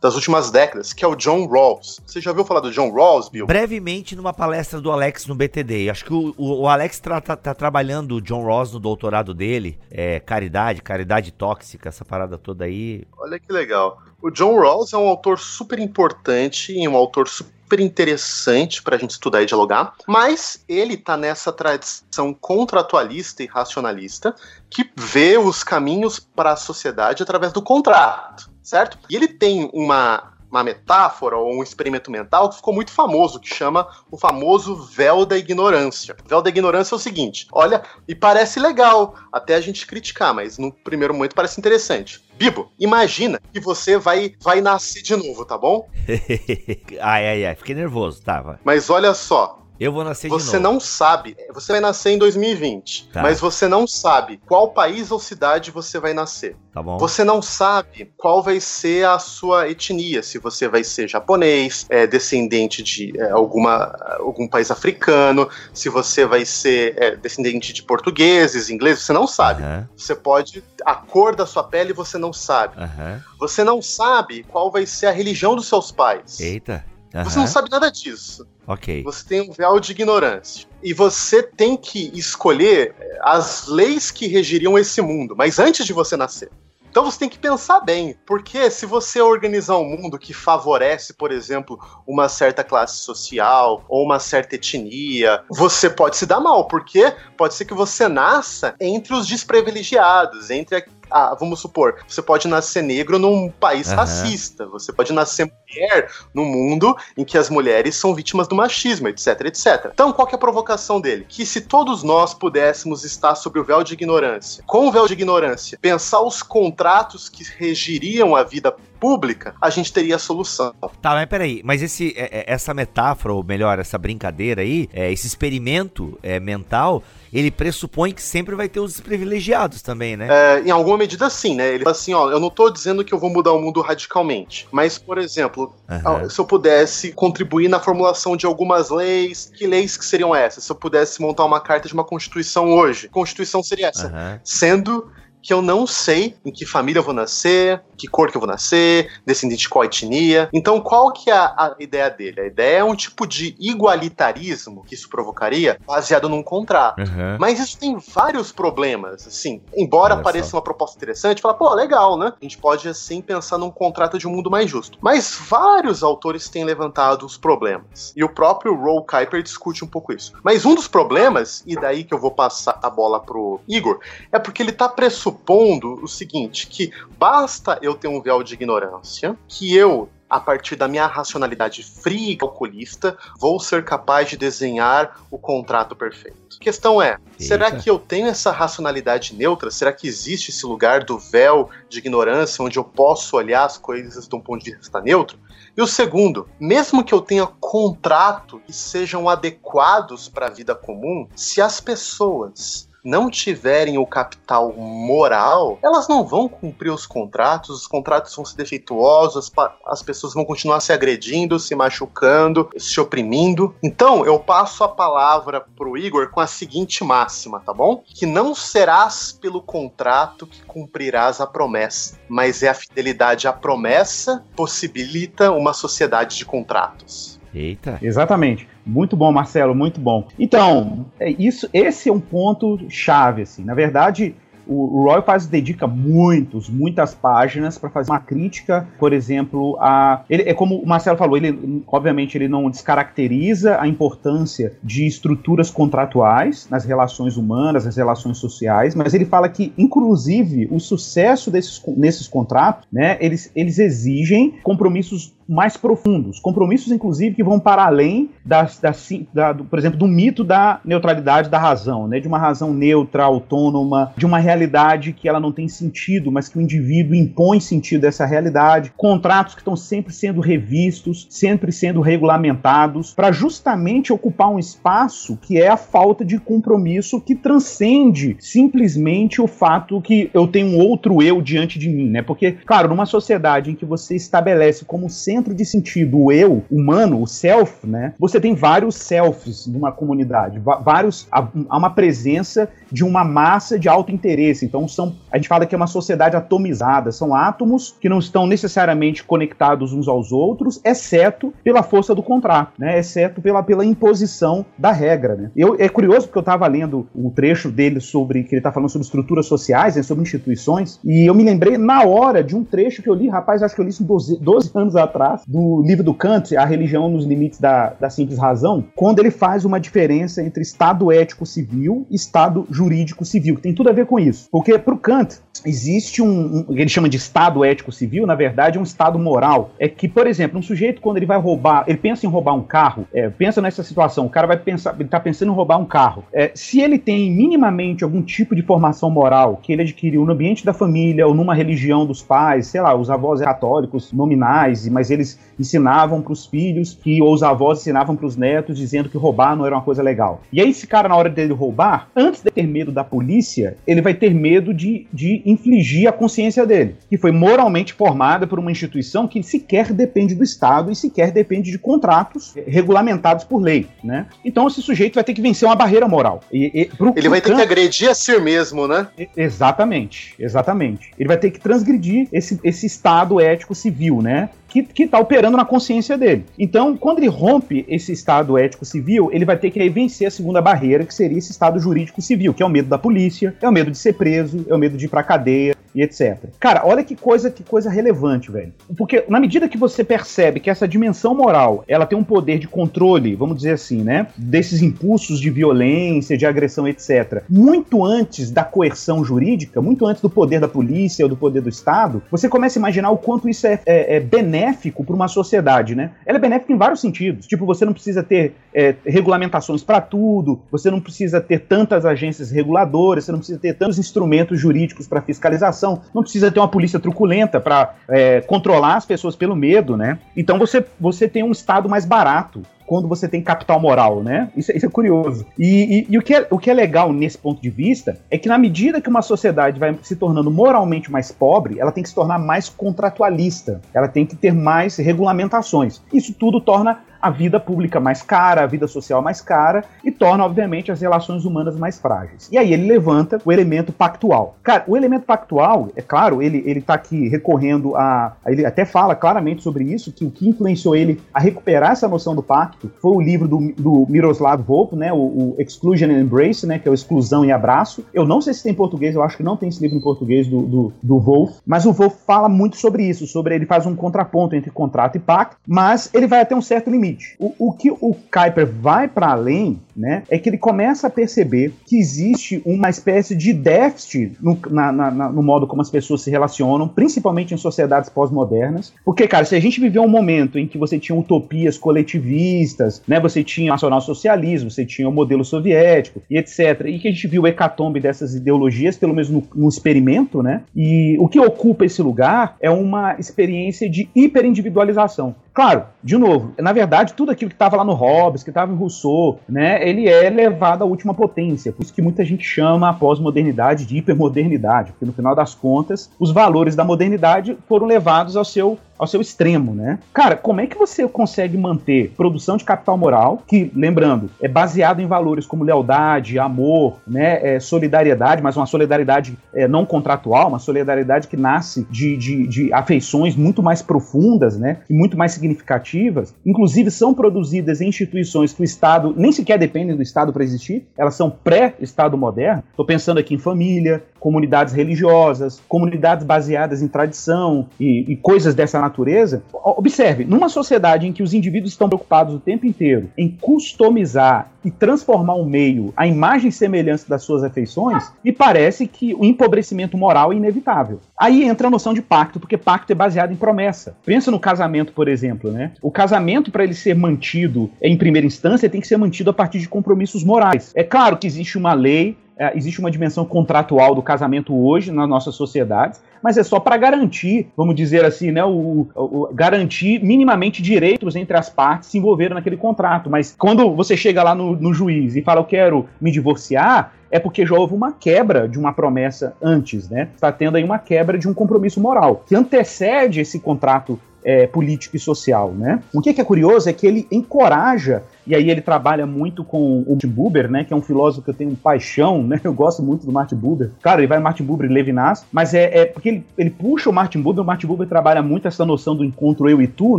[0.00, 2.00] das últimas décadas, que é o John Rawls.
[2.06, 3.46] Você já ouviu falar do John Rawls, Bill?
[3.46, 5.90] Brevemente numa palestra do Alex no BTD.
[5.90, 9.34] Acho que o, o, o Alex tá, tá, tá, trabalhando o John Rawls no doutorado
[9.34, 13.04] dele, é, caridade, caridade tóxica, essa parada toda aí.
[13.18, 14.00] Olha que legal.
[14.22, 18.98] O John Rawls é um autor super importante e um autor super interessante para a
[18.98, 24.34] gente estudar e dialogar, mas ele está nessa tradição contratualista e racionalista
[24.70, 28.98] que vê os caminhos para a sociedade através do contrato certo?
[29.08, 33.54] E ele tem uma, uma metáfora ou um experimento mental que ficou muito famoso, que
[33.54, 36.16] chama o famoso véu da ignorância.
[36.24, 40.34] O véu da ignorância é o seguinte: olha, e parece legal até a gente criticar,
[40.34, 42.25] mas no primeiro momento parece interessante.
[42.36, 45.88] Bibo, imagina que você vai, vai nascer de novo, tá bom?
[47.00, 48.54] ai, ai, ai, fiquei nervoso, tava.
[48.54, 50.74] Tá, mas olha só, Eu vou nascer Você de novo.
[50.74, 51.36] não sabe.
[51.52, 53.22] Você vai nascer em 2020, Tá.
[53.22, 56.56] mas você não sabe qual país ou cidade você vai nascer.
[56.72, 56.96] Tá bom?
[56.98, 62.06] Você não sabe qual vai ser a sua etnia, se você vai ser japonês, é,
[62.06, 68.70] descendente de é, alguma, algum país africano, se você vai ser é, descendente de portugueses,
[68.70, 69.62] ingleses, você não sabe.
[69.62, 70.64] Aham, Você pode.
[70.84, 72.76] A cor da sua pele você não sabe.
[72.78, 73.22] aham.
[73.38, 76.40] Você não sabe qual vai ser a religião dos seus pais.
[76.40, 76.84] Eita.
[77.24, 78.46] Você não sabe nada disso.
[78.66, 79.02] Ok.
[79.02, 80.66] Você tem um véu de ignorância.
[80.82, 85.92] E você tem que escolher eh, as leis que regiriam esse mundo, mas antes de
[85.92, 86.50] você nascer.
[86.96, 91.30] Então você tem que pensar bem, porque se você organizar um mundo que favorece, por
[91.30, 97.12] exemplo, uma certa classe social ou uma certa etnia, você pode se dar mal, porque
[97.36, 100.76] pode ser que você nasça entre os desprivilegiados, entre
[101.16, 103.96] ah, vamos supor, você pode nascer negro num país Aham.
[103.96, 109.08] racista, você pode nascer mulher num mundo em que as mulheres são vítimas do machismo,
[109.08, 109.90] etc, etc.
[109.94, 111.24] Então, qual que é a provocação dele?
[111.26, 115.14] Que se todos nós pudéssemos estar sob o véu de ignorância, com o véu de
[115.14, 120.74] ignorância, pensar os contratos que regiriam a vida pública, a gente teria a solução.
[121.00, 125.12] Tá, mas peraí, mas esse, é- é- essa metáfora, ou melhor, essa brincadeira aí, é,
[125.12, 130.28] esse experimento é, mental, ele pressupõe que sempre vai ter os desprivilegiados também, né?
[130.30, 131.74] É, em alguma medida, sim, né?
[131.74, 134.66] Ele fala assim, ó, eu não tô dizendo que eu vou mudar o mundo radicalmente,
[134.70, 136.28] mas, por exemplo, Aham.
[136.28, 140.64] se eu pudesse contribuir na formulação de algumas leis, que leis que seriam essas?
[140.64, 144.06] Se eu pudesse montar uma carta de uma constituição hoje, constituição seria essa?
[144.06, 144.40] Aham.
[144.42, 145.10] Sendo
[145.46, 148.50] que eu não sei em que família eu vou nascer, que cor que eu vou
[148.50, 150.50] nascer, descendente de qual etnia.
[150.52, 152.40] Então, qual que é a, a ideia dele?
[152.40, 157.00] A ideia é um tipo de igualitarismo que isso provocaria, baseado num contrato.
[157.00, 157.36] Aham.
[157.38, 159.62] Mas isso tem vários problemas, assim.
[159.76, 160.56] Embora Olha pareça só.
[160.56, 162.32] uma proposta interessante, fala, pô, legal, né?
[162.40, 164.98] A gente pode, assim, pensar num contrato de um mundo mais justo.
[165.00, 168.12] Mas vários autores têm levantado os problemas.
[168.16, 170.32] E o próprio Roll Kuiper discute um pouco isso.
[170.42, 174.00] Mas um dos problemas, e daí que eu vou passar a bola pro Igor,
[174.32, 179.36] é porque ele tá pressupondo o seguinte, que basta eu ter um véu de ignorância,
[179.48, 185.20] que eu a partir da minha racionalidade fria e calculista, vou ser capaz de desenhar
[185.30, 186.56] o contrato perfeito.
[186.56, 187.78] A questão é, será Eita.
[187.78, 189.70] que eu tenho essa racionalidade neutra?
[189.70, 194.26] Será que existe esse lugar do véu de ignorância onde eu posso olhar as coisas
[194.26, 195.38] de um ponto de vista neutro?
[195.76, 201.28] E o segundo, mesmo que eu tenha contratos que sejam adequados para a vida comum,
[201.36, 207.86] se as pessoas não tiverem o capital moral, elas não vão cumprir os contratos, os
[207.86, 209.52] contratos vão ser defeituosos,
[209.86, 213.72] as, pessoas vão continuar se agredindo, se machucando, se oprimindo.
[213.80, 218.02] Então, eu passo a palavra pro Igor com a seguinte máxima, tá bom?
[218.04, 224.44] Que não serás pelo contrato que cumprirás a promessa, mas é a fidelidade à promessa
[224.56, 227.36] possibilita uma sociedade de contratos.
[227.56, 227.98] Eita.
[228.02, 228.68] Exatamente.
[228.84, 230.28] Muito bom, Marcelo, muito bom.
[230.38, 233.64] Então, é isso, esse é um ponto chave, assim.
[233.64, 234.34] Na verdade,
[234.66, 240.24] o, Roy Paz dedica muitos, muitas páginas para fazer uma crítica, por exemplo, a.
[240.28, 245.70] Ele, é como o Marcelo falou, ele obviamente ele não descaracteriza a importância de estruturas
[245.70, 251.82] contratuais nas relações humanas, nas relações sociais, mas ele fala que, inclusive, o sucesso desses,
[251.96, 258.30] nesses contratos, né, eles, eles exigem compromissos mais profundos, compromissos inclusive que vão para além
[258.44, 262.38] das, das, da, do, por exemplo, do mito da neutralidade da razão, né, de uma
[262.38, 267.14] razão neutra, autônoma, de uma realidade que ela não tem sentido, mas que o indivíduo
[267.14, 273.32] impõe sentido a essa realidade, contratos que estão sempre sendo revistos, sempre sendo regulamentados, para
[273.32, 280.00] justamente ocupar um espaço que é a falta de compromisso que transcende simplesmente o fato
[280.00, 282.22] que eu tenho um outro eu diante de mim, né?
[282.22, 287.20] Porque, claro, numa sociedade em que você estabelece como centro de sentido o eu humano,
[287.20, 288.14] o self, né?
[288.18, 294.10] Você tem vários selves numa comunidade, vários há uma presença de uma massa de alto
[294.10, 294.64] interesse.
[294.64, 298.46] Então são, a gente fala que é uma sociedade atomizada, são átomos que não estão
[298.46, 302.98] necessariamente conectados uns aos outros, exceto pela força do contrato, né?
[302.98, 305.50] Exceto pela, pela imposição da regra, né?
[305.54, 308.88] Eu, é curioso porque eu estava lendo um trecho dele sobre que ele está falando
[308.88, 313.02] sobre estruturas sociais, né, sobre instituições, e eu me lembrei na hora de um trecho
[313.02, 316.04] que eu li, rapaz, acho que eu li isso 12, 12 anos atrás, do livro
[316.04, 320.42] do Kant, A Religião nos Limites da, da Simples Razão, quando ele faz uma diferença
[320.42, 324.48] entre Estado ético civil e Estado jurídico civil, que tem tudo a ver com isso.
[324.50, 328.78] Porque para o Kant, existe um, um, ele chama de estado ético civil, na verdade
[328.78, 329.70] é um estado moral.
[329.78, 332.62] É que, por exemplo, um sujeito quando ele vai roubar, ele pensa em roubar um
[332.62, 335.84] carro, é, pensa nessa situação, o cara vai pensar, ele tá pensando em roubar um
[335.84, 336.24] carro.
[336.32, 340.64] É, se ele tem minimamente algum tipo de formação moral que ele adquiriu no ambiente
[340.64, 345.38] da família ou numa religião dos pais, sei lá, os avós católicos nominais, mas eles
[345.58, 349.56] ensinavam para os filhos que ou os avós ensinavam para os netos dizendo que roubar
[349.56, 350.42] não era uma coisa legal.
[350.52, 354.02] E aí esse cara na hora dele roubar, antes de ter medo da polícia, ele
[354.02, 358.70] vai ter medo de, de infligir a consciência dele, que foi moralmente formada por uma
[358.70, 364.26] instituição que sequer depende do Estado e sequer depende de contratos regulamentados por lei, né?
[364.44, 366.40] Então esse sujeito vai ter que vencer uma barreira moral.
[366.52, 369.06] E, e, ele vai ter que agredir a si mesmo, né?
[369.36, 371.12] Exatamente, exatamente.
[371.18, 374.50] Ele vai ter que transgredir esse, esse estado ético civil, né?
[374.82, 376.44] Que está operando na consciência dele.
[376.58, 380.30] Então, quando ele rompe esse estado ético civil, ele vai ter que aí vencer a
[380.30, 383.68] segunda barreira, que seria esse estado jurídico civil, que é o medo da polícia, é
[383.68, 386.38] o medo de ser preso, é o medo de ir pra cadeia e etc.
[386.60, 388.72] Cara, olha que coisa, que coisa relevante, velho.
[388.96, 392.68] Porque na medida que você percebe que essa dimensão moral, ela tem um poder de
[392.68, 397.42] controle, vamos dizer assim, né, desses impulsos de violência, de agressão, etc.
[397.48, 401.68] Muito antes da coerção jurídica, muito antes do poder da polícia ou do poder do
[401.68, 405.28] Estado, você começa a imaginar o quanto isso é, é, é benéfico benéfico para uma
[405.28, 406.10] sociedade, né?
[406.24, 407.46] Ela é benéfica em vários sentidos.
[407.46, 412.50] Tipo, você não precisa ter é, regulamentações para tudo, você não precisa ter tantas agências
[412.50, 416.98] reguladoras, você não precisa ter tantos instrumentos jurídicos para fiscalização, não precisa ter uma polícia
[416.98, 420.18] truculenta para é, controlar as pessoas pelo medo, né?
[420.36, 424.50] Então você, você tem um Estado mais barato quando você tem capital moral, né?
[424.56, 425.46] Isso, isso é curioso.
[425.58, 428.38] E, e, e, o, que é, o que é legal nesse ponto de vista é
[428.38, 432.08] que na medida que uma sociedade vai se tornando moralmente mais pobre, ela tem que
[432.08, 436.00] se tornar mais contratualista, ela tem que ter mais regulamentações.
[436.12, 440.44] Isso tudo torna a vida pública mais cara, a vida social mais cara e torna,
[440.44, 442.48] obviamente, as relações humanas mais frágeis.
[442.52, 444.56] E aí ele levanta o elemento pactual.
[444.62, 448.36] Cara, o elemento pactual, é claro, ele, ele tá aqui recorrendo a.
[448.46, 452.34] Ele até fala claramente sobre isso, que o que influenciou ele a recuperar essa noção
[452.34, 455.12] do pacto foi o livro do, do Miroslav Volp, né?
[455.12, 456.78] O, o, Exclusion and Embrace, né?
[456.78, 458.04] Que é o Exclusão e Abraço.
[458.14, 460.00] Eu não sei se tem em português, eu acho que não tem esse livro em
[460.00, 463.84] português do, do, do Wolf, mas o Wolf fala muito sobre isso, sobre ele faz
[463.84, 467.72] um contraponto entre contrato e pacto, mas ele vai até um certo limite O, o
[467.72, 472.62] que o Kuiper vai para além, né, é que ele começa a perceber que existe
[472.64, 477.54] uma espécie de déficit no, na, na, no modo como as pessoas se relacionam, principalmente
[477.54, 478.92] em sociedades pós-modernas.
[479.04, 483.18] Porque, cara, se a gente viveu um momento em que você tinha utopias coletivistas, né,
[483.18, 487.42] você tinha nacional-socialismo, você tinha o modelo soviético e etc., e que a gente viu
[487.42, 492.02] o hecatombe dessas ideologias, pelo menos no, no experimento, né, e o que ocupa esse
[492.02, 495.34] lugar é uma experiência de hiperindividualização.
[495.56, 498.76] Claro, de novo, na verdade, tudo aquilo que estava lá no Hobbes, que estava em
[498.76, 501.72] Rousseau, né, ele é levado à última potência.
[501.72, 506.10] Por isso que muita gente chama a pós-modernidade de hipermodernidade, porque no final das contas,
[506.20, 509.98] os valores da modernidade foram levados ao seu ao seu extremo, né?
[510.12, 515.00] Cara, como é que você consegue manter produção de capital moral, que, lembrando, é baseado
[515.00, 520.58] em valores como lealdade, amor, né, é, solidariedade, mas uma solidariedade é, não contratual, uma
[520.58, 526.34] solidariedade que nasce de, de, de, afeições muito mais profundas, né, e muito mais significativas,
[526.44, 530.86] inclusive são produzidas em instituições que o Estado nem sequer dependem do Estado para existir,
[530.96, 532.62] elas são pré-Estado moderno.
[532.70, 538.80] Estou pensando aqui em família, comunidades religiosas, comunidades baseadas em tradição e, e coisas dessa
[538.86, 539.42] natureza.
[539.52, 544.70] Observe, numa sociedade em que os indivíduos estão preocupados o tempo inteiro em customizar e
[544.70, 549.96] transformar o meio à imagem e semelhança das suas afeições, me parece que o empobrecimento
[549.96, 551.00] moral é inevitável.
[551.18, 553.96] Aí entra a noção de pacto, porque pacto é baseado em promessa.
[554.04, 555.72] Pensa no casamento, por exemplo, né?
[555.80, 559.60] O casamento, para ele ser mantido em primeira instância, tem que ser mantido a partir
[559.60, 560.72] de compromissos morais.
[560.74, 565.08] É claro que existe uma lei, é, existe uma dimensão contratual do casamento hoje nas
[565.08, 570.60] nossas sociedades, mas é só para garantir, vamos dizer assim, né, o, o, garantir minimamente
[570.60, 573.08] direitos entre as partes se envolveram naquele contrato.
[573.08, 577.18] Mas quando você chega lá no, no juiz e fala eu quero me divorciar, é
[577.18, 580.08] porque já houve uma quebra de uma promessa antes, né?
[580.14, 584.96] Está tendo aí uma quebra de um compromisso moral que antecede esse contrato é, político
[584.96, 585.80] e social, né?
[585.94, 589.44] O que é, que é curioso é que ele encoraja e aí ele trabalha muito
[589.44, 592.52] com o Martin Buber, né, que é um filósofo que eu tenho paixão, né, eu
[592.52, 593.70] gosto muito do Martin Buber.
[593.80, 596.92] Claro, ele vai Martin Buber e Levinas, mas é, é porque ele, ele, puxa o
[596.92, 599.98] Martin Buber, o Martin Buber trabalha muito essa noção do encontro eu e tu,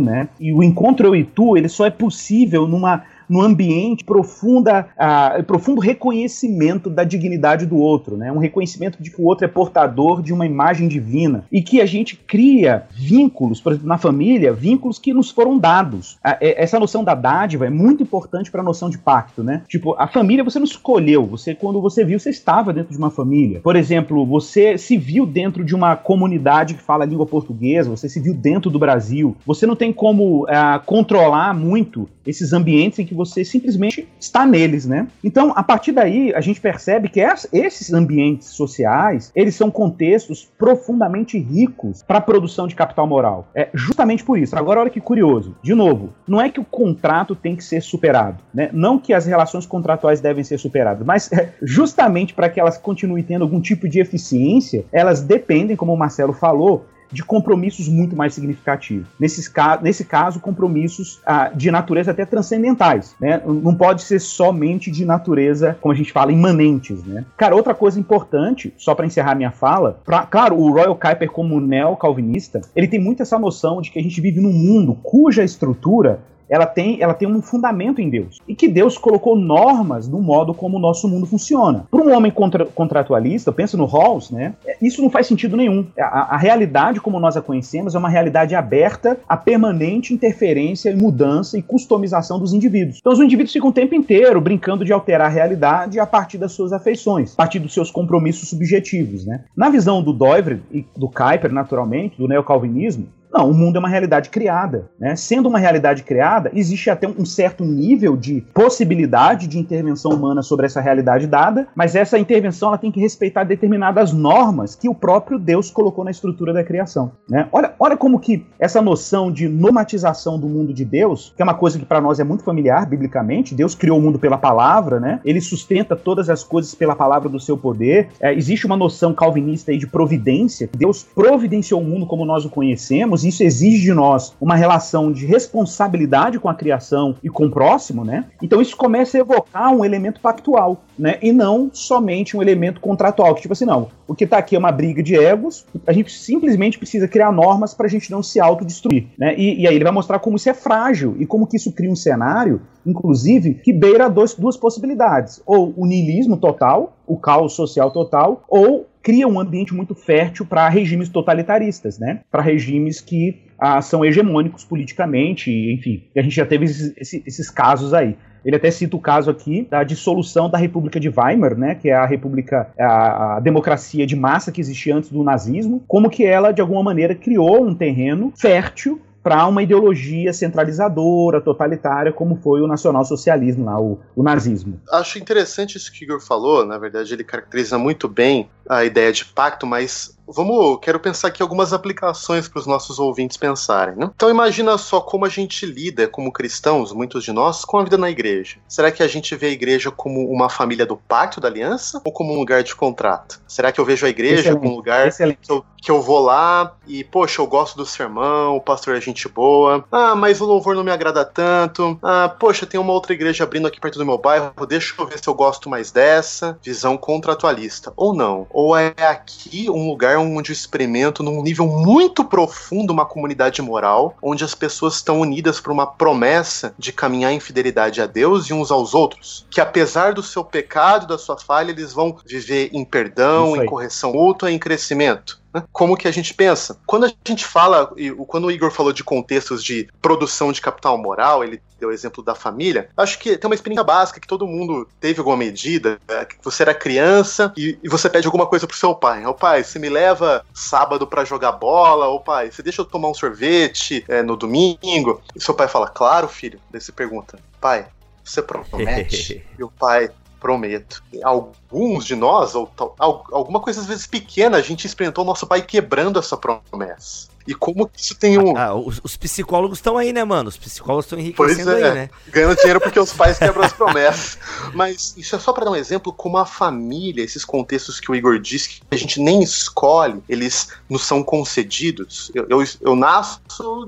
[0.00, 4.88] né, e o encontro eu e tu, ele só é possível numa no ambiente profunda,
[4.96, 8.32] uh, profundo reconhecimento da dignidade do outro, né?
[8.32, 11.86] Um reconhecimento de que o outro é portador de uma imagem divina e que a
[11.86, 16.14] gente cria vínculos, por exemplo, na família, vínculos que nos foram dados.
[16.14, 19.62] Uh, essa noção da dádiva é muito importante para a noção de pacto, né?
[19.68, 23.10] Tipo, a família você não escolheu, você quando você viu, você estava dentro de uma
[23.10, 23.60] família.
[23.60, 28.08] Por exemplo, você se viu dentro de uma comunidade que fala a língua portuguesa, você
[28.08, 29.36] se viu dentro do Brasil.
[29.46, 30.48] Você não tem como uh,
[30.86, 35.08] controlar muito esses ambientes em que você simplesmente está neles, né?
[35.24, 37.20] Então, a partir daí, a gente percebe que
[37.52, 43.48] esses ambientes sociais, eles são contextos profundamente ricos para a produção de capital moral.
[43.54, 44.56] É justamente por isso.
[44.56, 45.56] Agora, olha que curioso.
[45.62, 48.70] De novo, não é que o contrato tem que ser superado, né?
[48.72, 53.24] Não que as relações contratuais devem ser superadas, mas é, justamente para que elas continuem
[53.24, 58.34] tendo algum tipo de eficiência, elas dependem, como o Marcelo falou, de compromissos muito mais
[58.34, 59.06] significativos.
[59.18, 59.50] Nesses,
[59.82, 63.42] nesse caso, compromissos ah, de natureza até transcendentais, né?
[63.44, 67.24] Não pode ser somente de natureza, como a gente fala, imanentes, né?
[67.36, 71.60] Cara, outra coisa importante, só para encerrar minha fala, pra, claro, o Royal Kuiper como
[71.60, 76.20] neo-calvinista, ele tem muito essa noção de que a gente vive num mundo cuja estrutura
[76.48, 78.38] ela tem, ela tem um fundamento em Deus.
[78.46, 81.86] E que Deus colocou normas no modo como o nosso mundo funciona.
[81.90, 84.54] Para um homem contra, contratualista, pensa no Rawls, né?
[84.66, 85.86] É, isso não faz sentido nenhum.
[85.98, 91.58] A, a, realidade como nós a conhecemos é uma realidade aberta à permanente interferência, mudança
[91.58, 92.98] e customização dos indivíduos.
[92.98, 96.52] Então os indivíduos ficam o tempo inteiro brincando de alterar a realidade a partir das
[96.52, 99.44] suas afeições, a partir dos seus compromissos subjetivos, né?
[99.56, 103.88] Na visão do Doivre e do Kuyper, naturalmente, do neocalvinismo, não, o mundo é uma
[103.88, 104.90] realidade criada.
[104.98, 105.14] Né?
[105.14, 110.66] Sendo uma realidade criada, existe até um certo nível de possibilidade de intervenção humana sobre
[110.66, 115.38] essa realidade dada, mas essa intervenção ela tem que respeitar determinadas normas que o próprio
[115.38, 117.12] Deus colocou na estrutura da criação.
[117.28, 117.48] Né?
[117.52, 121.54] Olha, olha como que essa noção de normatização do mundo de Deus, que é uma
[121.54, 125.20] coisa que para nós é muito familiar biblicamente, Deus criou o mundo pela palavra, né?
[125.24, 128.08] ele sustenta todas as coisas pela palavra do seu poder.
[128.20, 132.50] É, existe uma noção calvinista aí de providência, Deus providenciou o mundo como nós o
[132.50, 137.50] conhecemos isso exige de nós uma relação de responsabilidade com a criação e com o
[137.50, 138.26] próximo, né?
[138.42, 141.18] Então isso começa a evocar um elemento pactual, né?
[141.22, 144.58] E não somente um elemento contratual, que tipo assim, não, o que está aqui é
[144.58, 148.40] uma briga de egos, a gente simplesmente precisa criar normas para a gente não se
[148.40, 149.34] autodestruir, né?
[149.36, 151.90] E, e, aí ele vai mostrar como isso é frágil e como que isso cria
[151.90, 157.90] um cenário, inclusive, que beira dois, duas possibilidades, ou o niilismo total, o caos social
[157.90, 162.20] total, ou cria um ambiente muito fértil para regimes totalitaristas, né?
[162.30, 166.04] Para regimes que ah, são hegemônicos politicamente, enfim.
[166.16, 168.16] a gente já teve esses, esses, casos aí.
[168.44, 171.94] Ele até cita o caso aqui da dissolução da República de Weimar, né, que é
[171.94, 176.52] a república, a, a, democracia de massa que existia antes do nazismo, como que ela
[176.52, 182.66] de alguma maneira criou um terreno fértil para uma ideologia centralizadora, totalitária, como foi o
[182.66, 184.80] nacionalsocialismo lá, o, o nazismo.
[184.90, 189.12] Acho interessante isso que o Igor falou, na verdade ele caracteriza muito bem a ideia
[189.12, 193.96] de pacto, mas vamos, quero pensar aqui algumas aplicações para os nossos ouvintes pensarem.
[193.96, 194.10] Né?
[194.14, 197.98] Então imagina só como a gente lida como cristãos, muitos de nós, com a vida
[197.98, 198.56] na igreja.
[198.68, 202.12] Será que a gente vê a igreja como uma família do pacto da aliança ou
[202.12, 203.40] como um lugar de contrato?
[203.46, 204.58] Será que eu vejo a igreja Excelente.
[204.58, 208.56] como um lugar que eu, que eu, vou lá e, poxa, eu gosto do sermão,
[208.56, 212.66] o pastor é gente boa, ah, mas o louvor não me agrada tanto, ah, poxa,
[212.66, 215.34] tem uma outra igreja abrindo aqui perto do meu bairro, deixa eu ver se eu
[215.34, 216.58] gosto mais dessa.
[216.62, 217.92] Visão contratualista.
[217.96, 218.46] Ou não.
[218.50, 224.16] Ou é aqui um lugar onde eu experimento num nível muito profundo uma comunidade moral,
[224.22, 228.54] onde as pessoas estão unidas por uma promessa de caminhar em fidelidade a Deus e
[228.54, 232.84] uns aos outros, que apesar do seu pecado, da sua falha, eles vão viver em
[232.84, 235.40] perdão, em correção mútua, em crescimento.
[235.52, 235.62] Né?
[235.72, 236.78] Como que a gente pensa?
[236.86, 237.92] Quando a gente fala,
[238.26, 242.22] quando o Igor falou de contextos de produção de capital moral, ele deu o exemplo
[242.22, 246.24] da família, acho que tem uma experiência básica que todo mundo teve alguma medida, é,
[246.24, 249.24] que você era criança e, e, você pede alguma coisa pro seu pai.
[249.26, 253.08] O pai, você me leva sábado para jogar bola, ou pai, você deixa eu tomar
[253.08, 255.22] um sorvete é, no domingo?
[255.34, 256.60] E seu pai fala, claro, filho.
[256.70, 257.86] Daí você pergunta, pai,
[258.24, 259.44] você promete?
[259.58, 261.02] e o pai, prometo.
[261.22, 265.62] Alguns de nós, ou alguma coisa às vezes pequena, a gente experimentou o nosso pai
[265.62, 267.28] quebrando essa promessa.
[267.48, 268.54] E como isso tem um.
[268.58, 270.50] Ah, os, os, psicólogos estão aí, né, mano?
[270.50, 272.10] Os psicólogos estão enriquecendo pois é, aí, né?
[272.28, 274.38] Ganhando dinheiro porque os pais quebram as promessas.
[274.74, 278.14] Mas isso é só para dar um exemplo como a família, esses contextos que o
[278.14, 282.30] Igor disse, que a gente nem escolhe, eles nos são concedidos.
[282.34, 283.40] Eu, eu, eu nasço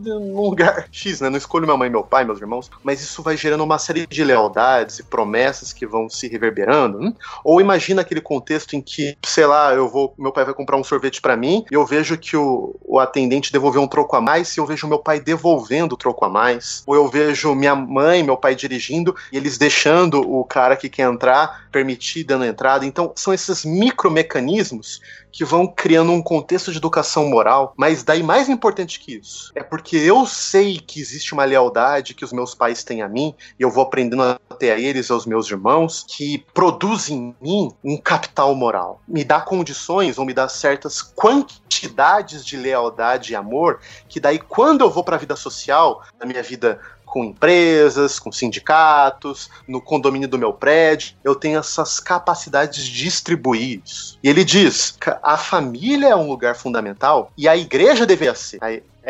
[0.03, 1.29] num lugar X, né?
[1.29, 4.25] Não escolho minha mãe, meu pai, meus irmãos, mas isso vai gerando uma série de
[4.25, 7.03] lealdades e promessas que vão se reverberando.
[7.03, 7.15] Hein?
[7.45, 10.85] Ou imagina aquele contexto em que, sei lá, eu vou, meu pai vai comprar um
[10.85, 14.21] sorvete para mim e eu vejo que o, o atendente gente devolver um troco a
[14.21, 17.75] mais se eu vejo meu pai devolvendo o troco a mais, ou eu vejo minha
[17.75, 22.87] mãe, meu pai dirigindo e eles deixando o cara que quer entrar permitir dando entrada.
[22.87, 25.01] Então, são esses micromecanismos
[25.33, 29.63] que vão criando um contexto de educação moral, mas daí mais importante que isso, é
[29.63, 33.63] porque eu sei que existe uma lealdade que os meus pais têm a mim, e
[33.63, 38.55] eu vou aprendendo até a eles, aos meus irmãos, que produz em mim um capital
[38.55, 39.01] moral.
[39.07, 44.83] Me dá condições ou me dá certas quantidades de lealdade e amor, que daí quando
[44.83, 50.29] eu vou para a vida social, na minha vida com empresas, com sindicatos, no condomínio
[50.29, 51.15] do meu prédio.
[51.25, 54.19] Eu tenho essas capacidades de distribuir isso.
[54.23, 58.59] E ele diz: a família é um lugar fundamental e a igreja deveria ser.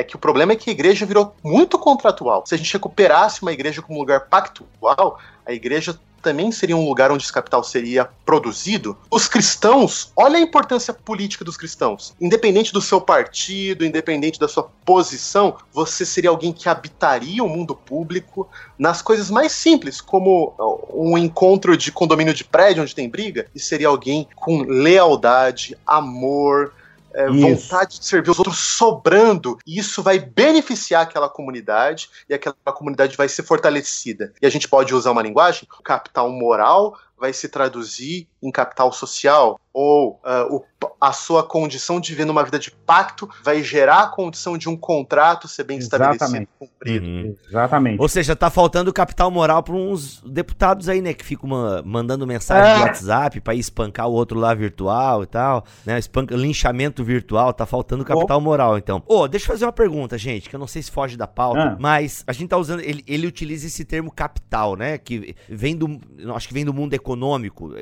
[0.00, 2.42] É que o problema é que a igreja virou muito contratual.
[2.46, 7.12] Se a gente recuperasse uma igreja como lugar pactual, a igreja também seria um lugar
[7.12, 8.96] onde esse capital seria produzido.
[9.10, 12.14] Os cristãos, olha a importância política dos cristãos.
[12.18, 17.74] Independente do seu partido, independente da sua posição, você seria alguém que habitaria o mundo
[17.74, 18.48] público
[18.78, 20.54] nas coisas mais simples, como
[20.94, 26.72] um encontro de condomínio de prédio onde tem briga, e seria alguém com lealdade, amor,
[27.14, 32.54] é, vontade de servir os outros sobrando, e isso vai beneficiar aquela comunidade e aquela
[32.72, 34.32] comunidade vai ser fortalecida.
[34.40, 39.60] E a gente pode usar uma linguagem, capital moral vai se traduzir em capital social,
[39.72, 40.64] ou uh, o,
[41.00, 44.76] a sua condição de viver numa vida de pacto vai gerar a condição de um
[44.76, 46.14] contrato ser bem Exatamente.
[46.14, 47.06] estabelecido, cumprido.
[47.06, 47.36] Uhum.
[47.48, 48.00] Exatamente.
[48.00, 52.26] Ou seja, tá faltando capital moral para uns deputados aí, né, que ficam uma, mandando
[52.26, 52.76] mensagem é.
[52.78, 57.66] no WhatsApp para espancar o outro lá virtual e tal, né, espanca, linchamento virtual, tá
[57.66, 58.40] faltando capital oh.
[58.40, 59.02] moral, então.
[59.06, 61.26] Ô, oh, deixa eu fazer uma pergunta, gente, que eu não sei se foge da
[61.26, 61.76] pauta, ah.
[61.78, 66.00] mas a gente tá usando, ele, ele utiliza esse termo capital, né, que vem do,
[66.34, 67.09] acho que vem do mundo econômico,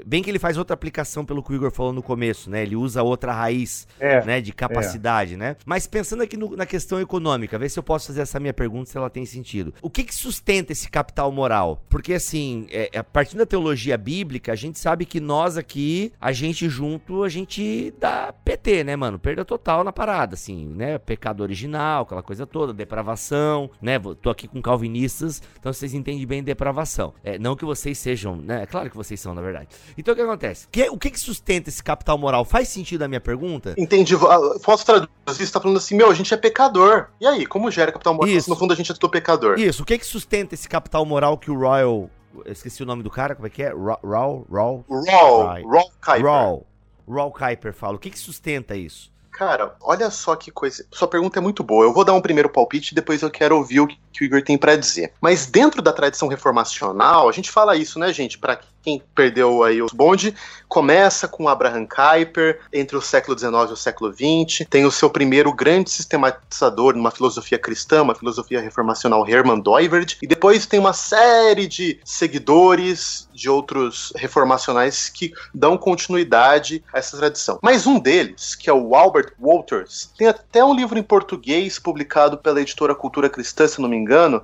[0.07, 2.63] bem que ele faz outra aplicação pelo que o Igor falou no começo, né?
[2.63, 5.37] Ele usa outra raiz, é, né, de capacidade, é.
[5.37, 5.57] né?
[5.65, 8.91] Mas pensando aqui no, na questão econômica, ver se eu posso fazer essa minha pergunta,
[8.91, 9.75] se ela tem sentido.
[9.83, 11.83] O que que sustenta esse capital moral?
[11.89, 16.33] Porque, assim, é, a partir da teologia bíblica, a gente sabe que nós aqui, a
[16.33, 19.19] gente junto, a gente dá PT, né, mano?
[19.19, 20.99] Perda total na parada, assim, né?
[20.99, 23.99] Pecado original, aquela coisa toda, depravação, né?
[24.21, 27.15] Tô aqui com calvinistas, então vocês entendem bem depravação.
[27.23, 28.63] É, não que vocês sejam, né?
[28.63, 29.69] É claro que vocês na verdade.
[29.97, 30.69] Então o que acontece?
[30.71, 32.45] Que, o que que sustenta esse capital moral?
[32.45, 33.75] Faz sentido a minha pergunta?
[33.77, 34.15] Entendi.
[34.15, 35.11] Ah, posso traduzir?
[35.27, 37.09] Você está falando assim, meu, a gente é pecador.
[37.21, 38.29] E aí, como gera capital moral?
[38.31, 38.49] Isso.
[38.49, 39.59] No fundo, a gente é tudo pecador.
[39.59, 39.83] Isso.
[39.83, 42.11] O que que sustenta esse capital moral que o Royal...
[42.45, 43.71] Eu esqueci o nome do cara, como é que é?
[43.71, 43.99] Raw?
[44.05, 44.47] Raw?
[44.51, 44.85] Raw?
[44.89, 46.25] Raw Kuiper.
[46.25, 46.67] Raw.
[47.09, 47.97] Raw Kuiper fala.
[47.97, 49.11] O que que sustenta isso?
[49.33, 50.85] Cara, olha só que coisa.
[50.91, 51.85] Sua pergunta é muito boa.
[51.85, 54.43] Eu vou dar um primeiro palpite e depois eu quero ouvir o que o Igor
[54.43, 55.13] tem para dizer.
[55.21, 58.37] Mas dentro da tradição reformacional, a gente fala isso, né, gente?
[58.37, 60.35] Para quem perdeu aí os bonde,
[60.69, 65.11] começa com Abraham Kuyper, entre o século XIX e o século XX, tem o seu
[65.11, 70.93] primeiro grande sistematizador numa filosofia cristã, uma filosofia reformacional, Hermann Doiverd, e depois tem uma
[70.93, 77.59] série de seguidores de outros reformacionais que dão continuidade a essa tradição.
[77.63, 82.39] Mas um deles, que é o Albert Walters, tem até um livro em português publicado
[82.39, 84.43] pela editora Cultura Cristã, se não me engano,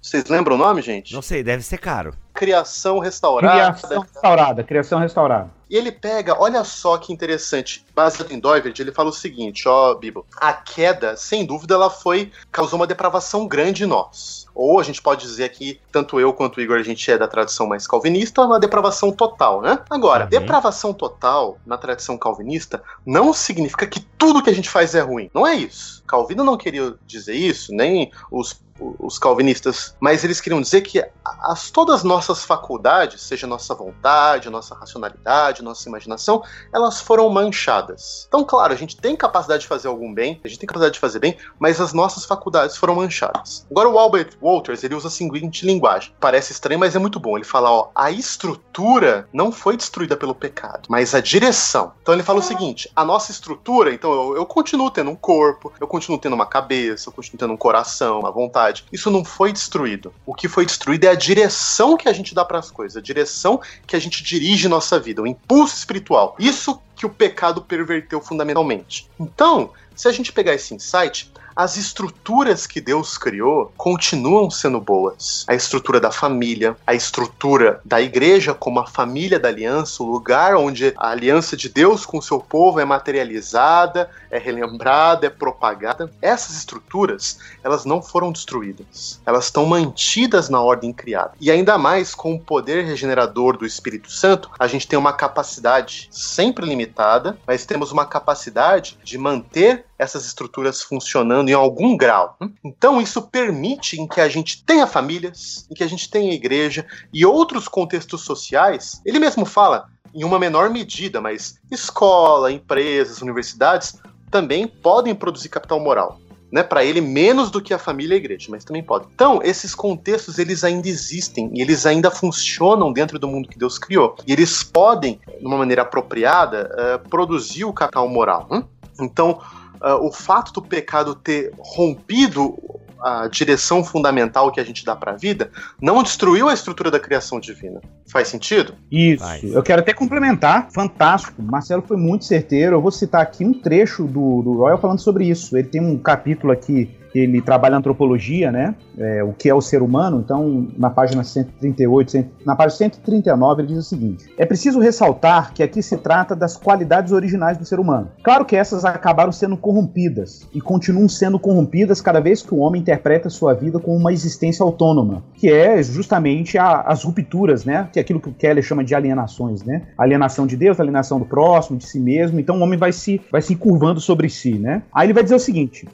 [0.00, 1.14] vocês lembram o nome, gente?
[1.14, 2.14] Não sei, deve ser caro.
[2.34, 3.72] Criação restaurada.
[3.72, 5.50] Criação restaurada, criação restaurada.
[5.70, 9.94] E ele pega, olha só que interessante, baseado em Doivert, ele fala o seguinte, ó,
[9.94, 14.46] Bibo, a queda, sem dúvida, ela foi, causou uma depravação grande em nós.
[14.54, 17.26] Ou a gente pode dizer que, tanto eu quanto o Igor, a gente é da
[17.26, 19.78] tradição mais calvinista, uma depravação total, né?
[19.90, 20.30] Agora, uhum.
[20.30, 25.30] depravação total na tradição calvinista não significa que tudo que a gente faz é ruim.
[25.34, 26.04] Não é isso.
[26.06, 31.04] Calvino não queria dizer isso, nem os os calvinistas, mas eles queriam dizer que
[31.42, 38.24] as, todas as nossas faculdades, seja nossa vontade, nossa racionalidade, nossa imaginação, elas foram manchadas.
[38.28, 41.00] Então, claro, a gente tem capacidade de fazer algum bem, a gente tem capacidade de
[41.00, 43.66] fazer bem, mas as nossas faculdades foram manchadas.
[43.70, 46.14] Agora, o Albert Walters, ele usa a seguinte linguagem.
[46.18, 47.36] Parece estranho, mas é muito bom.
[47.36, 51.92] Ele fala, ó, a estrutura não foi destruída pelo pecado, mas a direção.
[52.02, 55.72] Então ele fala o seguinte, a nossa estrutura, então eu, eu continuo tendo um corpo,
[55.80, 58.84] eu continuo tendo uma cabeça, eu continuo tendo um coração, uma vontade, vontade.
[58.92, 60.12] Isso não foi destruído.
[60.24, 63.00] O que foi destruído é a direção que a gente dá para as coisas, a
[63.00, 66.34] direção que a gente dirige nossa vida, o impulso espiritual.
[66.38, 69.08] Isso que o pecado perverteu fundamentalmente.
[69.18, 75.44] Então, se a gente pegar esse insight, as estruturas que Deus criou continuam sendo boas.
[75.48, 80.56] A estrutura da família, a estrutura da igreja como a família da aliança, o lugar
[80.56, 86.10] onde a aliança de Deus com o seu povo é materializada, é relembrada, é propagada.
[86.20, 89.20] Essas estruturas, elas não foram destruídas.
[89.24, 91.32] Elas estão mantidas na ordem criada.
[91.40, 96.08] E ainda mais com o poder regenerador do Espírito Santo, a gente tem uma capacidade
[96.10, 102.36] sempre limitada, mas temos uma capacidade de manter essas estruturas funcionando em algum grau.
[102.64, 106.86] Então, isso permite em que a gente tenha famílias, em que a gente tenha igreja
[107.12, 109.00] e outros contextos sociais.
[109.04, 113.98] Ele mesmo fala, em uma menor medida, mas escola, empresas, universidades
[114.30, 116.18] também podem produzir capital moral
[116.54, 119.08] né, para ele menos do que a família e a igreja, mas também pode.
[119.12, 123.76] Então, esses contextos eles ainda existem e eles ainda funcionam dentro do mundo que Deus
[123.76, 124.14] criou.
[124.24, 128.46] E eles podem, de uma maneira apropriada, uh, produzir o capital moral.
[128.52, 128.64] Hein?
[129.00, 129.40] Então,
[129.82, 132.56] uh, o fato do pecado ter rompido
[133.04, 136.98] a direção fundamental que a gente dá para a vida, não destruiu a estrutura da
[136.98, 137.82] criação divina.
[138.10, 138.74] Faz sentido?
[138.90, 139.22] Isso.
[139.22, 139.44] Faz.
[139.44, 140.70] Eu quero até complementar.
[140.72, 141.42] Fantástico.
[141.42, 142.76] Marcelo foi muito certeiro.
[142.76, 145.54] Eu vou citar aqui um trecho do, do Royal falando sobre isso.
[145.54, 148.74] Ele tem um capítulo aqui ele trabalha antropologia, né?
[148.98, 150.20] É, o que é o ser humano.
[150.24, 155.62] Então, na página 138, na página 139, ele diz o seguinte: É preciso ressaltar que
[155.62, 158.08] aqui se trata das qualidades originais do ser humano.
[158.22, 162.80] Claro que essas acabaram sendo corrompidas e continuam sendo corrompidas cada vez que o homem
[162.80, 167.88] interpreta sua vida como uma existência autônoma, que é justamente a, as rupturas, né?
[167.92, 169.82] Que é aquilo que o Keller chama de alienações, né?
[169.96, 172.40] Alienação de Deus, alienação do próximo, de si mesmo.
[172.40, 174.82] Então, o homem vai se vai se curvando sobre si, né?
[174.92, 175.86] Aí ele vai dizer o seguinte: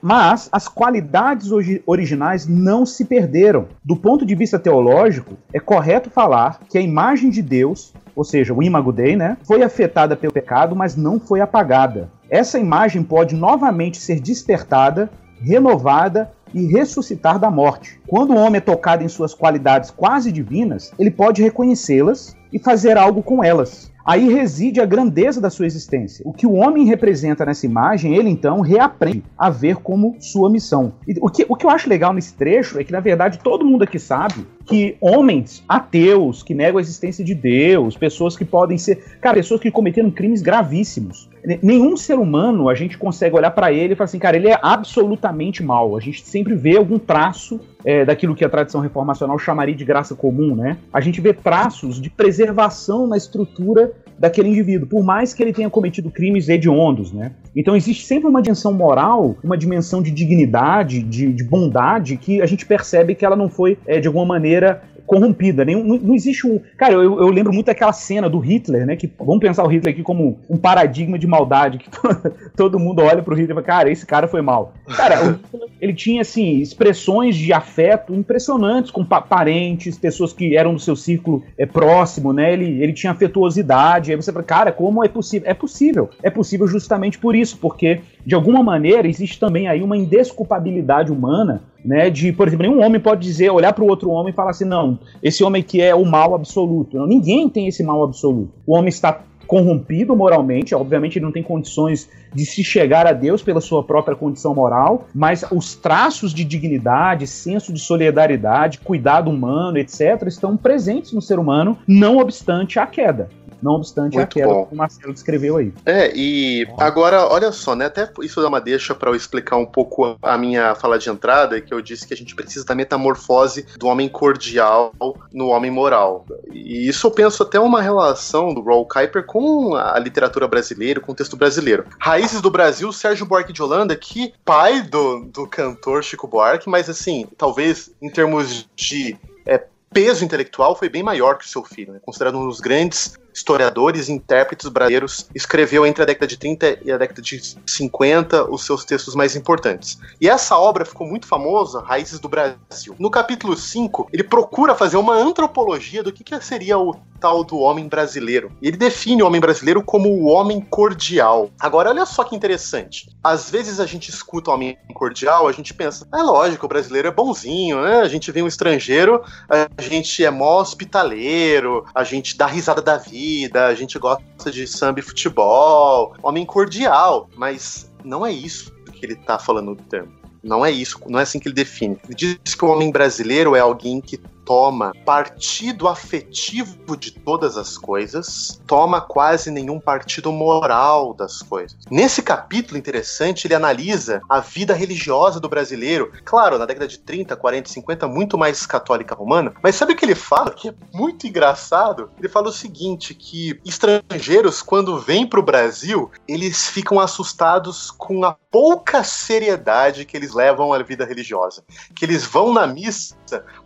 [0.00, 1.50] mas as qualidades
[1.86, 3.66] originais não se perderam.
[3.84, 8.54] Do ponto de vista teológico, é correto falar que a imagem de Deus, ou seja,
[8.54, 12.10] o imago Dei, né, foi afetada pelo pecado, mas não foi apagada.
[12.30, 15.10] Essa imagem pode novamente ser despertada,
[15.40, 18.00] renovada e ressuscitar da morte.
[18.06, 22.96] Quando o homem é tocado em suas qualidades quase divinas, ele pode reconhecê-las e fazer
[22.96, 23.91] algo com elas.
[24.04, 26.22] Aí reside a grandeza da sua existência.
[26.26, 30.94] O que o homem representa nessa imagem, ele então reaprende a ver como sua missão.
[31.06, 33.64] E o que, o que eu acho legal nesse trecho é que, na verdade, todo
[33.64, 38.76] mundo aqui sabe que homens ateus, que negam a existência de Deus, pessoas que podem
[38.76, 39.18] ser.
[39.20, 41.30] Cara, pessoas que cometeram crimes gravíssimos.
[41.62, 44.58] Nenhum ser humano a gente consegue olhar para ele e falar assim, cara, ele é
[44.62, 45.96] absolutamente mal.
[45.96, 50.14] A gente sempre vê algum traço é, daquilo que a tradição reformacional chamaria de graça
[50.14, 50.78] comum, né?
[50.92, 55.68] A gente vê traços de preservação na estrutura daquele indivíduo, por mais que ele tenha
[55.68, 57.32] cometido crimes hediondos, né?
[57.56, 62.46] Então existe sempre uma dimensão moral, uma dimensão de dignidade, de, de bondade, que a
[62.46, 65.64] gente percebe que ela não foi, é, de alguma maneira, corrompida.
[65.64, 66.60] Nenhum, não, não, existe um.
[66.76, 68.96] Cara, eu, eu, lembro muito daquela cena do Hitler, né?
[68.96, 71.90] Que vamos pensar o Hitler aqui como um paradigma de maldade, que
[72.56, 74.74] todo mundo olha pro Hitler e fala, cara, esse cara foi mal.
[74.96, 75.38] Cara,
[75.80, 80.94] ele tinha, assim, expressões de afeto impressionantes com pa parentes, pessoas que eram do seu
[80.94, 82.52] círculo é, próximo, né?
[82.52, 84.10] Ele, ele tinha afetuosidade.
[84.10, 85.48] Aí você fala, cara, como é possível?
[85.48, 86.10] É possível.
[86.22, 91.62] É possível justamente por isso, porque, de alguma maneira, existe também aí uma indesculpabilidade humana
[91.84, 92.10] né?
[92.10, 94.64] De, por exemplo, nenhum homem pode dizer, olhar para o outro homem e falar assim,
[94.64, 96.96] não, esse homem que é o mal absoluto.
[96.96, 98.52] Não, ninguém tem esse mal absoluto.
[98.66, 103.42] O homem está corrompido moralmente, obviamente ele não tem condições de se chegar a Deus
[103.42, 109.76] pela sua própria condição moral, mas os traços de dignidade, senso de solidariedade, cuidado humano,
[109.76, 113.28] etc., estão presentes no ser humano, não obstante a queda
[113.62, 114.66] não obstante Muito aquela bom.
[114.66, 115.72] que o Marcelo descreveu aí.
[115.86, 117.86] É, e agora, olha só, né?
[117.86, 121.60] Até isso dá uma deixa para eu explicar um pouco a minha fala de entrada,
[121.60, 124.92] que eu disse que a gente precisa da metamorfose do homem cordial
[125.32, 126.26] no homem moral.
[126.52, 131.12] E isso eu penso até uma relação do Raul Kuiper com a literatura brasileira, com
[131.12, 131.84] o texto brasileiro.
[131.98, 136.90] Raízes do Brasil, Sérgio Buarque de Holanda, que pai do, do cantor Chico Buarque, mas
[136.90, 141.92] assim, talvez em termos de é, peso intelectual foi bem maior que o seu filho,
[141.92, 142.00] né?
[142.02, 146.92] considerado um dos grandes historiadores e intérpretes brasileiros, escreveu entre a década de 30 e
[146.92, 149.98] a década de 50 os seus textos mais importantes.
[150.20, 152.94] E essa obra ficou muito famosa, Raízes do Brasil.
[152.98, 157.58] No capítulo 5, ele procura fazer uma antropologia do que, que seria o tal do
[157.58, 158.50] homem brasileiro.
[158.60, 161.50] Ele define o homem brasileiro como o homem cordial.
[161.60, 163.08] Agora, olha só que interessante.
[163.22, 167.06] Às vezes a gente escuta o homem cordial, a gente pensa, é lógico, o brasileiro
[167.06, 168.00] é bonzinho, né?
[168.00, 172.96] A gente vem um estrangeiro, a gente é mó hospitaleiro, a gente dá risada da
[172.96, 173.21] vida,
[173.54, 179.16] a gente gosta de samba e futebol, homem cordial, mas não é isso que ele
[179.16, 180.12] tá falando do termo.
[180.42, 181.96] Não é isso, não é assim que ele define.
[182.04, 184.18] Ele diz que o homem brasileiro é alguém que
[184.52, 191.78] toma partido afetivo de todas as coisas, toma quase nenhum partido moral das coisas.
[191.90, 196.12] Nesse capítulo interessante, ele analisa a vida religiosa do brasileiro.
[196.22, 200.04] Claro, na década de 30, 40, 50, muito mais católica romana, mas sabe o que
[200.04, 200.50] ele fala?
[200.50, 202.10] Que é muito engraçado.
[202.18, 208.22] Ele fala o seguinte: que estrangeiros, quando vêm para o Brasil, eles ficam assustados com
[208.22, 211.64] a pouca seriedade que eles levam à vida religiosa.
[211.96, 213.16] Que eles vão na missa,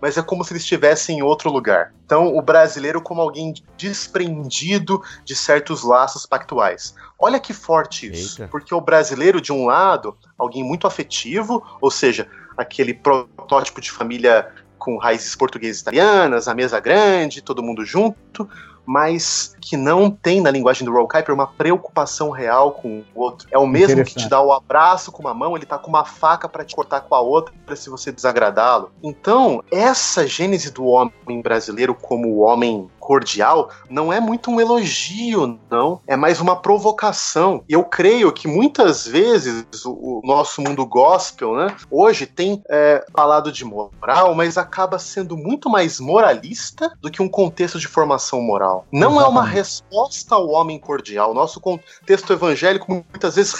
[0.00, 1.92] mas é como se eles estivesse em outro lugar.
[2.04, 6.94] Então, o brasileiro como alguém desprendido de certos laços pactuais.
[7.18, 8.50] Olha que forte isso, Eita.
[8.50, 14.52] porque o brasileiro, de um lado, alguém muito afetivo, ou seja, aquele protótipo de família
[14.78, 18.48] com raízes portuguesas italianas, a mesa grande, todo mundo junto,
[18.86, 23.48] mas que não tem na linguagem do Roll Kuiper uma preocupação real com o outro.
[23.50, 26.04] É o mesmo que te dá o abraço com uma mão, ele tá com uma
[26.04, 28.90] faca para te cortar com a outra se você desagradá-lo.
[29.02, 35.60] Então, essa gênese do homem brasileiro como o homem cordial não é muito um elogio,
[35.70, 36.00] não.
[36.08, 37.62] É mais uma provocação.
[37.68, 43.04] E eu creio que muitas vezes o, o nosso mundo gospel, né, hoje tem é,
[43.14, 48.40] falado de moral, mas acaba sendo muito mais moralista do que um contexto de formação
[48.40, 48.84] moral.
[48.92, 49.24] Não Exatamente.
[49.24, 51.32] é uma resposta ao homem cordial.
[51.32, 53.54] Nosso contexto evangélico muitas vezes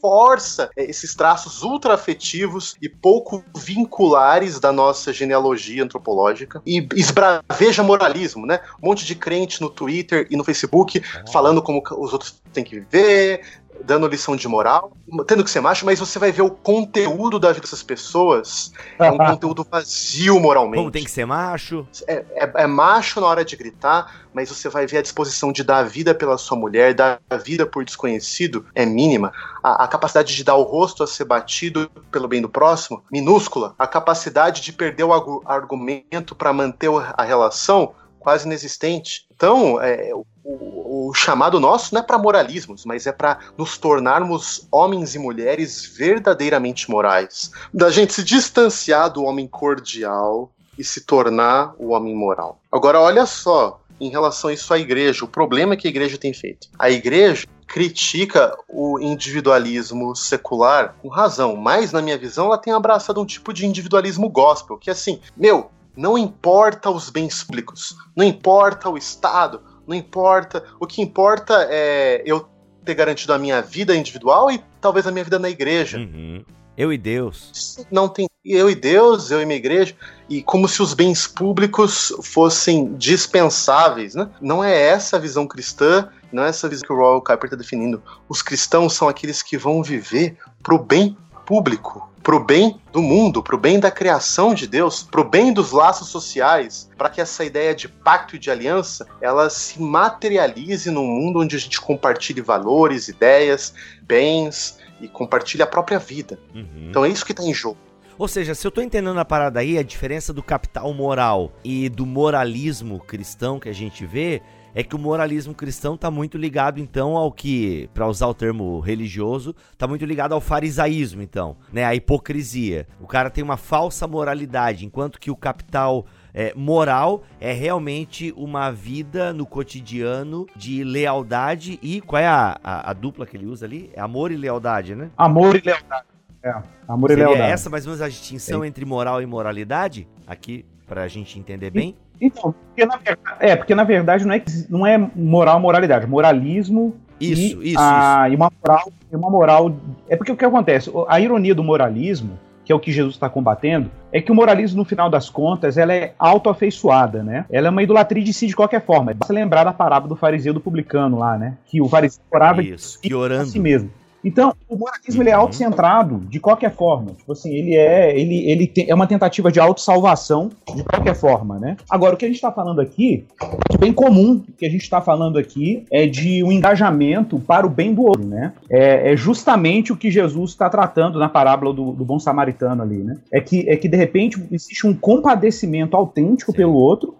[0.00, 7.82] reforça é, esses traços ultra afetivos e pouco vinculares da nossa genealogia antropológica e esbraveja
[7.82, 8.60] moralismo, né?
[8.82, 12.80] Um monte de crente no Twitter e no Facebook falando como os outros têm que
[12.80, 13.42] viver,
[13.84, 14.92] dando lição de moral,
[15.26, 18.72] tendo que ser macho, mas você vai ver o conteúdo da vida dessas pessoas.
[18.98, 20.78] É um conteúdo vazio moralmente.
[20.78, 21.86] Como tem que ser macho?
[22.06, 25.62] É, é, é, macho na hora de gritar, mas você vai ver a disposição de
[25.62, 29.32] dar a vida pela sua mulher, dar a vida por desconhecido, é mínima.
[29.62, 33.74] A, a capacidade de dar o rosto a ser batido pelo bem do próximo, minúscula.
[33.78, 39.26] A capacidade de perder o argumento para manter a relação, quase inexistente.
[39.34, 40.12] Então, é,
[40.50, 45.86] o, chamado nosso não é para moralismos, mas é para nos tornarmos homens e mulheres
[45.96, 47.50] verdadeiramente morais.
[47.72, 52.60] Da gente se distanciar do homem cordial e se tornar o homem moral.
[52.72, 56.32] Agora, olha só, em relação a isso à igreja, o problema que a igreja tem
[56.32, 56.68] feito.
[56.78, 63.20] A igreja critica o individualismo secular com razão, mas na minha visão ela tem abraçado
[63.20, 68.24] um tipo de individualismo gospel, que é assim, meu, não importa os bens públicos, não
[68.24, 69.60] importa o Estado,
[69.90, 70.64] não importa.
[70.78, 72.48] O que importa é eu
[72.84, 75.98] ter garantido a minha vida individual e talvez a minha vida na igreja.
[75.98, 76.44] Uhum.
[76.76, 77.84] Eu e Deus.
[77.90, 79.94] Não tem eu e Deus, eu e minha igreja,
[80.28, 84.30] e como se os bens públicos fossem dispensáveis, né?
[84.40, 87.46] Não é essa a visão cristã, não é essa a visão que o Royal Kuiper
[87.46, 88.02] está definindo.
[88.28, 93.00] Os cristãos são aqueles que vão viver para o bem público para o bem do
[93.00, 97.08] mundo, para o bem da criação de Deus, para o bem dos laços sociais, para
[97.08, 101.58] que essa ideia de pacto e de aliança ela se materialize num mundo onde a
[101.58, 106.38] gente compartilhe valores, ideias, bens e compartilhe a própria vida.
[106.54, 106.88] Uhum.
[106.90, 107.78] Então é isso que está em jogo.
[108.18, 111.88] Ou seja, se eu estou entendendo a parada aí, a diferença do capital moral e
[111.88, 114.42] do moralismo cristão que a gente vê
[114.74, 118.80] é que o moralismo cristão está muito ligado então ao que, para usar o termo
[118.80, 122.86] religioso, está muito ligado ao farisaísmo então, né, a hipocrisia.
[123.00, 128.70] O cara tem uma falsa moralidade, enquanto que o capital é, moral é realmente uma
[128.70, 133.66] vida no cotidiano de lealdade e qual é a, a, a, dupla que ele usa
[133.66, 133.90] ali?
[133.94, 135.10] É amor e lealdade, né?
[135.16, 136.06] Amor e lealdade.
[136.42, 136.54] É,
[136.88, 137.52] amor Seria e lealdade.
[137.52, 138.68] essa mais ou menos a distinção Sim.
[138.68, 140.08] entre moral e moralidade?
[140.26, 141.96] Aqui, para a gente entender bem?
[142.20, 142.98] Então, porque na,
[143.38, 148.24] é, porque na verdade não é, não é moral moralidade, moralismo isso, e, isso, a,
[148.26, 148.32] isso.
[148.32, 149.76] E uma moral, uma moral.
[150.08, 150.90] É porque o que acontece?
[151.06, 154.78] A ironia do moralismo, que é o que Jesus está combatendo, é que o moralismo,
[154.78, 157.44] no final das contas, ela é autoafeiçoada, né?
[157.50, 159.12] Ela é uma idolatria de si de qualquer forma.
[159.12, 161.56] Basta lembrar da parábola do fariseu do publicano lá, né?
[161.66, 163.46] Que o fariseu orava Isso, de orando.
[163.46, 163.90] si mesmo.
[164.24, 165.42] Então, o moralismo ele é uhum.
[165.42, 167.12] autocentrado de qualquer forma.
[167.12, 171.58] Tipo assim, ele é ele, ele tem, é uma tentativa de autossalvação de qualquer forma,
[171.58, 171.76] né?
[171.88, 173.26] Agora, o que a gente está falando aqui,
[173.72, 177.66] é bem comum, o que a gente está falando aqui é de um engajamento para
[177.66, 178.52] o bem do outro, né?
[178.70, 182.98] É, é justamente o que Jesus está tratando na parábola do, do, bom samaritano ali,
[182.98, 183.16] né?
[183.32, 186.56] É que, é que, de repente, existe um compadecimento autêntico Sim.
[186.58, 187.14] pelo outro,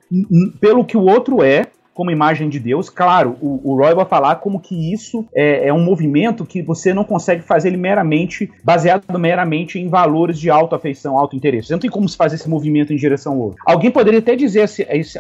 [0.61, 1.67] pelo que o outro é,
[2.01, 2.89] como imagem de Deus.
[2.89, 6.95] Claro, o, o Roy vai falar como que isso é, é, um movimento que você
[6.95, 11.71] não consegue fazer ele meramente, baseado meramente em valores de autoafeição, auto-interesse.
[11.71, 13.59] Não tem como se fazer esse movimento em direção ao outro.
[13.67, 14.67] Alguém poderia até dizer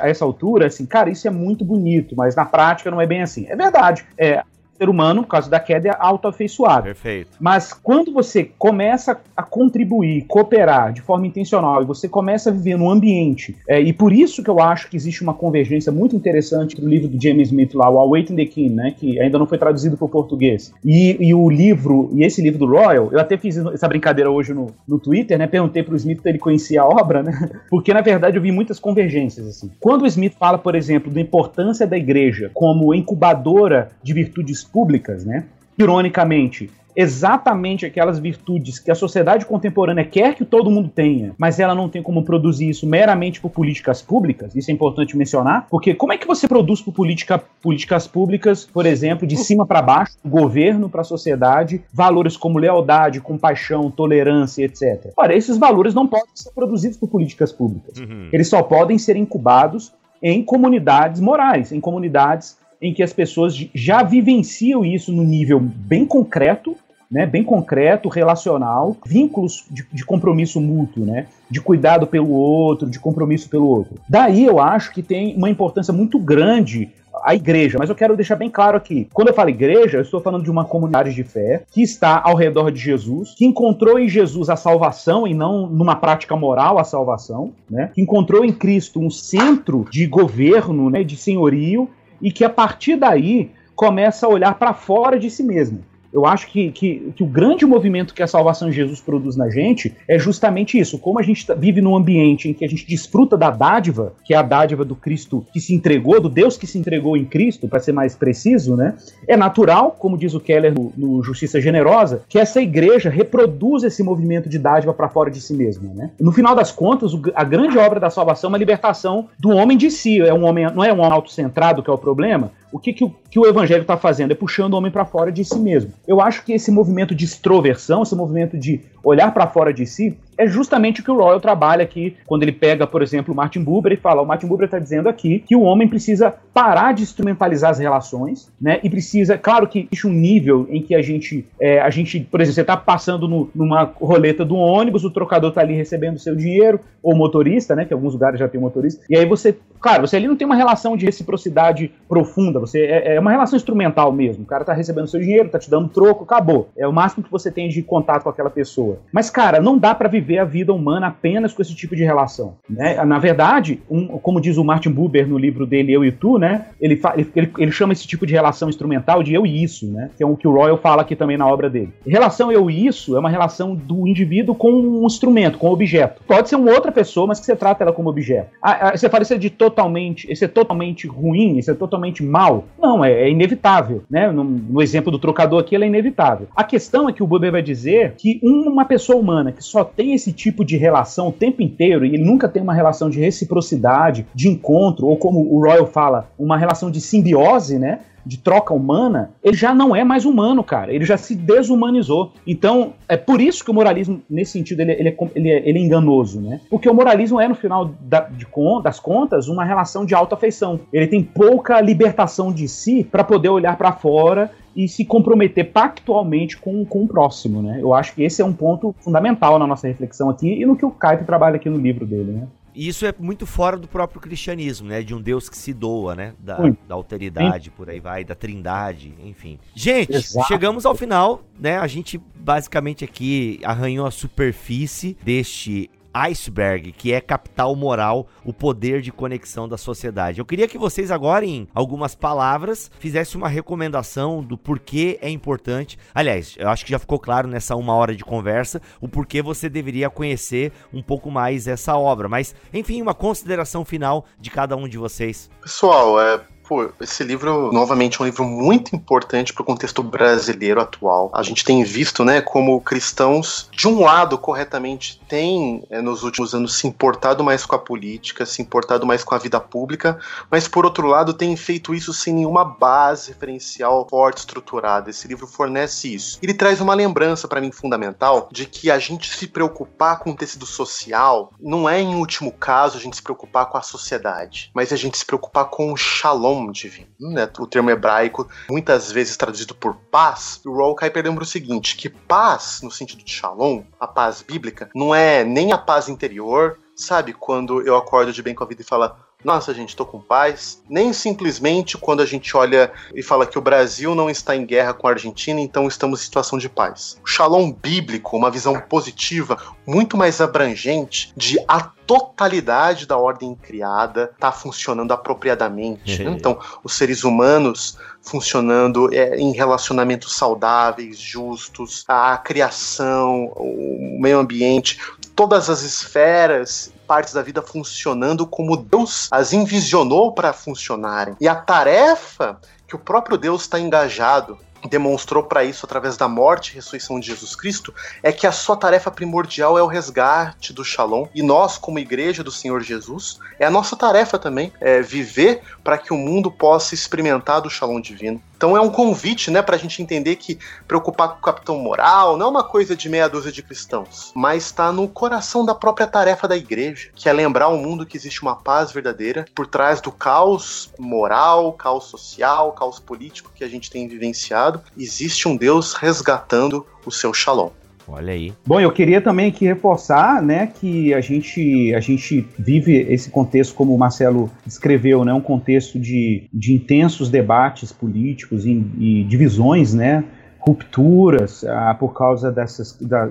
[0.00, 3.20] a essa altura assim, cara, isso é muito bonito, mas na prática não é bem
[3.20, 3.44] assim.
[3.46, 4.06] É verdade.
[4.16, 4.42] É,
[4.80, 6.84] ser humano, por causa da queda, é autoafeiçoado.
[6.84, 7.36] Perfeito.
[7.38, 12.78] Mas quando você começa a contribuir, cooperar de forma intencional e você começa a viver
[12.78, 16.72] num ambiente, é, e por isso que eu acho que existe uma convergência muito interessante
[16.72, 19.46] entre o livro do James Smith lá, o Awaiting the King, né, que ainda não
[19.46, 23.20] foi traduzido para o português, e, e, o livro, e esse livro do Royal, eu
[23.20, 26.38] até fiz essa brincadeira hoje no, no Twitter, né, perguntei para o Smith se ele
[26.38, 29.70] conhecia a obra, né, porque na verdade eu vi muitas convergências, assim.
[29.78, 35.24] Quando o Smith fala, por exemplo, da importância da igreja como incubadora de virtudes públicas,
[35.24, 35.44] né?
[35.78, 41.74] Ironicamente, exatamente aquelas virtudes que a sociedade contemporânea quer que todo mundo tenha, mas ela
[41.74, 46.12] não tem como produzir isso meramente por políticas públicas, isso é importante mencionar, porque como
[46.12, 50.30] é que você produz por política, políticas públicas, por exemplo, de cima para baixo, do
[50.30, 55.12] governo para a sociedade, valores como lealdade, compaixão, tolerância, etc.
[55.16, 57.98] Ora, esses valores não podem ser produzidos por políticas públicas.
[57.98, 58.28] Uhum.
[58.32, 59.92] Eles só podem ser incubados
[60.22, 66.06] em comunidades morais, em comunidades em que as pessoas já vivenciam isso no nível bem
[66.06, 66.76] concreto,
[67.10, 73.00] né, bem concreto, relacional, vínculos de, de, compromisso mútuo, né, de cuidado pelo outro, de
[73.00, 73.96] compromisso pelo outro.
[74.08, 76.88] Daí eu acho que tem uma importância muito grande
[77.24, 79.08] a igreja, mas eu quero deixar bem claro aqui.
[79.12, 82.34] Quando eu falo igreja, eu estou falando de uma comunidade de fé que está ao
[82.34, 86.84] redor de Jesus, que encontrou em Jesus a salvação e não numa prática moral a
[86.84, 87.90] salvação, né?
[87.94, 91.88] Que encontrou em Cristo um centro de governo, né, de senhorio
[92.20, 95.84] e que a partir daí começa a olhar para fora de si mesmo.
[96.12, 99.48] Eu acho que, que, que, o grande movimento que a salvação de Jesus produz na
[99.48, 100.98] gente é justamente isso.
[100.98, 104.34] Como a gente tá, vive num ambiente em que a gente desfruta da dádiva, que
[104.34, 107.68] é a dádiva do Cristo que se entregou, do Deus que se entregou em Cristo,
[107.68, 108.94] para ser mais preciso, né?
[109.26, 114.02] É natural, como diz o Keller no, no Justiça Generosa, que essa igreja reproduza esse
[114.02, 116.10] movimento de dádiva para fora de si mesma, né?
[116.20, 119.90] No final das contas, a grande obra da salvação é uma libertação do homem de
[119.90, 120.20] si.
[120.20, 123.04] É um homem, não é um homem autocentrado que é o problema, o que, que,
[123.04, 124.30] o, que o evangelho está fazendo?
[124.30, 125.92] É puxando o homem para fora de si mesmo.
[126.10, 130.18] Eu acho que esse movimento de extroversão, esse movimento de olhar para fora de si,
[130.40, 133.62] é justamente o que o Royal trabalha aqui, quando ele pega, por exemplo, o Martin
[133.62, 137.02] Buber e fala: o Martin Buber está dizendo aqui que o homem precisa parar de
[137.02, 138.80] instrumentalizar as relações, né?
[138.82, 142.40] E precisa, claro que existe um nível em que a gente, é, a gente, por
[142.40, 146.34] exemplo, você está passando no, numa roleta do ônibus, o trocador está ali recebendo seu
[146.34, 147.84] dinheiro, ou motorista, né?
[147.84, 150.56] Que alguns lugares já tem motorista, e aí você, claro, você ali não tem uma
[150.56, 154.42] relação de reciprocidade profunda, você é, é uma relação instrumental mesmo.
[154.42, 156.70] O cara está recebendo seu dinheiro, está te dando troco, acabou.
[156.78, 159.00] É o máximo que você tem de contato com aquela pessoa.
[159.12, 162.56] Mas, cara, não dá para viver a vida humana apenas com esse tipo de relação.
[162.68, 163.04] Né?
[163.04, 166.66] Na verdade, um, como diz o Martin Buber no livro dele Eu e Tu, né?
[166.80, 166.98] Ele,
[167.36, 170.10] ele, ele, chama esse tipo de relação instrumental de eu e isso, né?
[170.16, 171.92] que é o que o Royal fala aqui também na obra dele.
[172.06, 176.22] Relação eu e isso é uma relação do indivíduo com um instrumento, com um objeto.
[176.26, 178.50] Pode ser uma outra pessoa, mas que você trata ela como objeto.
[178.62, 182.22] Ah, ah, você fala isso é de totalmente, isso é totalmente ruim, isso é totalmente
[182.22, 182.64] mal.
[182.80, 184.02] Não, é, é inevitável.
[184.08, 184.30] Né?
[184.30, 186.48] No, no, exemplo do trocador aqui, ela é inevitável.
[186.56, 190.14] A questão é que o Buber vai dizer que uma pessoa humana que só tem
[190.14, 194.26] esse tipo de relação o tempo inteiro e ele nunca tem uma relação de reciprocidade,
[194.34, 198.00] de encontro, ou como o Royal fala, uma relação de simbiose, né?
[198.30, 200.94] De troca humana, ele já não é mais humano, cara.
[200.94, 202.32] Ele já se desumanizou.
[202.46, 205.78] Então, é por isso que o moralismo, nesse sentido, ele, ele, é, ele, é, ele
[205.80, 206.60] é, enganoso, né?
[206.70, 208.46] Porque o moralismo é, no final da, de,
[208.84, 210.78] das contas, uma relação de alta afeição.
[210.92, 216.56] Ele tem pouca libertação de si para poder olhar para fora e se comprometer pactualmente
[216.56, 217.78] com, com o próximo, né?
[217.82, 220.86] Eu acho que esse é um ponto fundamental na nossa reflexão aqui e no que
[220.86, 222.46] o Caio trabalha aqui no livro dele, né?
[222.74, 225.02] E isso é muito fora do próprio cristianismo, né?
[225.02, 226.34] De um Deus que se doa, né?
[226.38, 227.70] Da, da alteridade, Sim.
[227.76, 229.58] por aí vai, da trindade, enfim.
[229.74, 230.46] Gente, Exato.
[230.46, 231.78] chegamos ao final, né?
[231.78, 239.00] A gente basicamente aqui arranhou a superfície deste iceberg, que é capital moral, o poder
[239.00, 240.38] de conexão da sociedade.
[240.38, 245.98] Eu queria que vocês agora, em algumas palavras, fizessem uma recomendação do porquê é importante.
[246.14, 249.68] Aliás, eu acho que já ficou claro nessa uma hora de conversa o porquê você
[249.68, 252.28] deveria conhecer um pouco mais essa obra.
[252.28, 255.50] Mas, enfim, uma consideração final de cada um de vocês.
[255.62, 256.40] Pessoal, é
[256.70, 261.28] pô, esse livro, novamente, é um livro muito importante para o contexto brasileiro atual.
[261.34, 266.54] A gente tem visto, né, como cristãos, de um lado, corretamente, têm, é, nos últimos
[266.54, 270.16] anos, se importado mais com a política, se importado mais com a vida pública,
[270.48, 275.10] mas, por outro lado, têm feito isso sem nenhuma base referencial forte, estruturada.
[275.10, 276.38] Esse livro fornece isso.
[276.40, 280.36] Ele traz uma lembrança, para mim, fundamental, de que a gente se preocupar com o
[280.36, 284.92] tecido social não é, em último caso, a gente se preocupar com a sociedade, mas
[284.92, 287.48] a gente se preocupar com o shalom divino, né?
[287.58, 292.08] O termo hebraico, muitas vezes traduzido por paz, o Raul Kuyper lembra o seguinte, que
[292.08, 297.32] paz, no sentido de shalom, a paz bíblica, não é nem a paz interior, sabe?
[297.32, 300.82] Quando eu acordo de bem com a vida e falo, nossa, gente, tô com paz.
[300.88, 304.92] Nem simplesmente quando a gente olha e fala que o Brasil não está em guerra
[304.92, 307.18] com a Argentina, então estamos em situação de paz.
[307.24, 314.30] O shalom bíblico, uma visão positiva, muito mais abrangente de a totalidade da ordem criada
[314.34, 316.22] está funcionando apropriadamente.
[316.24, 316.30] Né?
[316.40, 324.98] Então, os seres humanos funcionando é, em relacionamentos saudáveis, justos, a criação, o meio ambiente,
[325.36, 331.34] todas as esferas partes da vida funcionando como Deus as envisionou para funcionarem.
[331.40, 334.56] E a tarefa que o próprio Deus está engajado
[334.88, 337.92] demonstrou para isso através da morte e ressurreição de Jesus Cristo,
[338.22, 341.26] é que a sua tarefa primordial é o resgate do Shalom.
[341.34, 345.98] E nós, como igreja do Senhor Jesus, é a nossa tarefa também é viver para
[345.98, 348.40] que o mundo possa experimentar do Shalom divino.
[348.60, 352.36] Então é um convite, né, para a gente entender que preocupar com o capitão moral
[352.36, 356.06] não é uma coisa de meia dúzia de cristãos, mas está no coração da própria
[356.06, 360.02] tarefa da igreja, que é lembrar ao mundo que existe uma paz verdadeira por trás
[360.02, 364.82] do caos moral, caos social, caos político que a gente tem vivenciado.
[364.94, 367.70] Existe um Deus resgatando o seu Shalom.
[368.08, 368.52] Olha aí.
[368.66, 373.74] Bom, eu queria também aqui reforçar, né, que a gente, a gente vive esse contexto,
[373.74, 379.94] como o Marcelo descreveu, né, um contexto de, de intensos debates políticos e, e divisões,
[379.94, 380.24] né,
[380.60, 383.28] rupturas ah, por causa dessas da,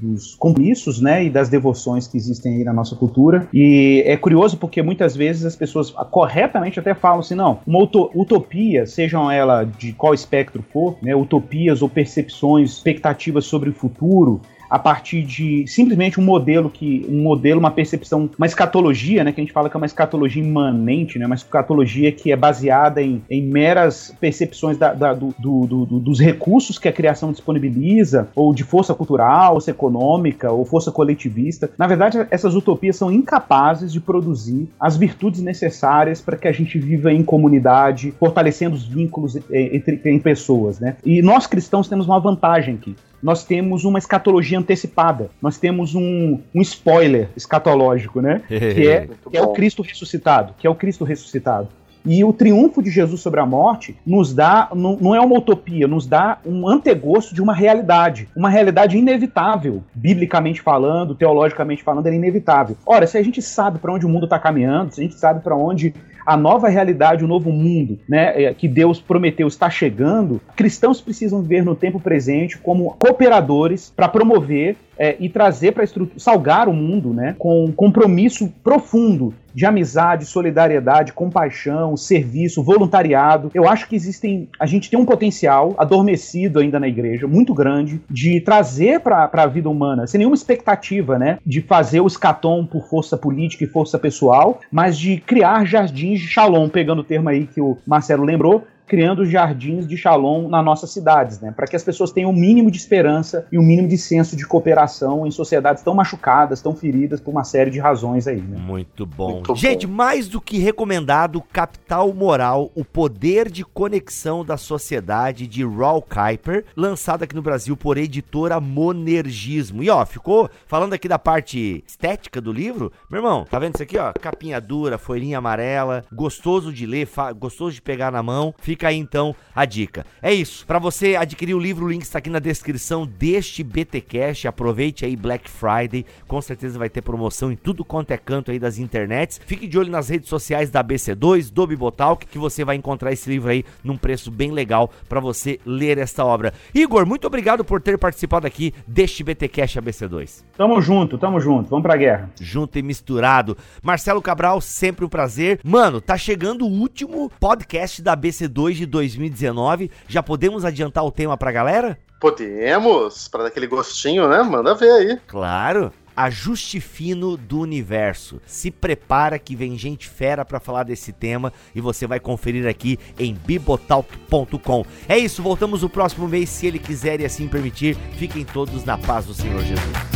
[0.00, 3.48] dos compromissos né, e das devoções que existem aí na nossa cultura.
[3.52, 7.78] E é curioso porque muitas vezes as pessoas corretamente até falam assim: não, uma
[8.14, 14.40] utopia, sejam ela de qual espectro for, né, utopias ou percepções, expectativas sobre o futuro,
[14.68, 19.40] a partir de simplesmente um modelo que um modelo, uma percepção, uma escatologia, né, que
[19.40, 23.22] a gente fala que é uma escatologia imanente, né, uma escatologia que é baseada em,
[23.28, 28.54] em meras percepções da, da, do, do, do, dos recursos que a criação disponibiliza, ou
[28.54, 31.70] de força cultural, força econômica, ou força coletivista.
[31.78, 36.78] Na verdade, essas utopias são incapazes de produzir as virtudes necessárias para que a gente
[36.78, 40.96] viva em comunidade, fortalecendo os vínculos eh, entre, entre pessoas, né?
[41.04, 42.96] E nós cristãos temos uma vantagem aqui
[43.26, 48.40] nós temos uma escatologia antecipada, nós temos um, um spoiler escatológico, né?
[48.46, 51.66] que é, que é o Cristo ressuscitado, que é o Cristo ressuscitado.
[52.04, 55.88] E o triunfo de Jesus sobre a morte nos dá, não, não é uma utopia,
[55.88, 58.28] nos dá um antegosto de uma realidade.
[58.36, 62.76] Uma realidade inevitável, biblicamente falando, teologicamente falando, é inevitável.
[62.86, 65.40] Ora, se a gente sabe para onde o mundo está caminhando, se a gente sabe
[65.40, 65.92] para onde
[66.26, 71.42] a nova realidade, o novo mundo, né, é, que Deus prometeu está chegando, cristãos precisam
[71.42, 75.84] ver no tempo presente como cooperadores para promover é, e trazer para
[76.16, 83.50] salgar o mundo, né, com um compromisso profundo de amizade, solidariedade, compaixão, serviço, voluntariado.
[83.54, 88.00] Eu acho que existem, a gente tem um potencial adormecido ainda na igreja, muito grande,
[88.10, 92.86] de trazer para a vida humana, sem nenhuma expectativa, né, de fazer o escatom por
[92.86, 97.60] força política e força pessoal, mas de criar jardins shalom, pegando o termo aí que
[97.60, 101.50] o Marcelo lembrou, criando jardins de shalom nas nossas cidades, né?
[101.50, 103.98] Para que as pessoas tenham o um mínimo de esperança e o um mínimo de
[103.98, 108.40] senso de cooperação em sociedades tão machucadas, tão feridas por uma série de razões aí,
[108.40, 108.58] né?
[108.58, 109.32] Muito bom.
[109.32, 109.94] Muito Gente, bom.
[109.94, 116.64] mais do que recomendado, Capital Moral, o poder de conexão da sociedade de Raul Kuiper,
[116.76, 119.82] lançado aqui no Brasil por editora Monergismo.
[119.82, 123.82] E ó, ficou falando aqui da parte estética do livro, meu irmão, tá vendo isso
[123.82, 124.12] aqui, ó?
[124.12, 128.54] Capinha dura, folhinha amarela, gostoso de ler, gostoso de pegar na mão.
[128.58, 130.04] Fica Fica aí então a dica.
[130.20, 130.66] É isso.
[130.66, 134.44] Para você adquirir o livro, o link está aqui na descrição deste BT Cash.
[134.44, 136.04] Aproveite aí Black Friday.
[136.28, 139.40] Com certeza vai ter promoção em tudo quanto é canto aí das internets.
[139.46, 143.30] Fique de olho nas redes sociais da BC2, do Bibotalk, que você vai encontrar esse
[143.30, 146.52] livro aí num preço bem legal para você ler esta obra.
[146.74, 150.44] Igor, muito obrigado por ter participado aqui deste BT Cash ABC2.
[150.54, 151.70] Tamo junto, tamo junto.
[151.70, 152.30] Vamos pra guerra.
[152.38, 153.56] Junto e misturado.
[153.82, 155.60] Marcelo Cabral, sempre um prazer.
[155.64, 159.90] Mano, tá chegando o último podcast da BC2 2 de 2019.
[160.08, 161.96] Já podemos adiantar o tema pra galera?
[162.20, 164.42] Podemos, para dar aquele gostinho, né?
[164.42, 165.20] Manda ver aí.
[165.28, 168.40] Claro ajuste fino do universo.
[168.46, 172.98] Se prepara que vem gente fera para falar desse tema e você vai conferir aqui
[173.18, 174.86] em bibotalk.com.
[175.06, 177.98] É isso, voltamos no próximo mês, se ele quiser e assim permitir.
[178.16, 180.15] Fiquem todos na paz do Senhor Jesus.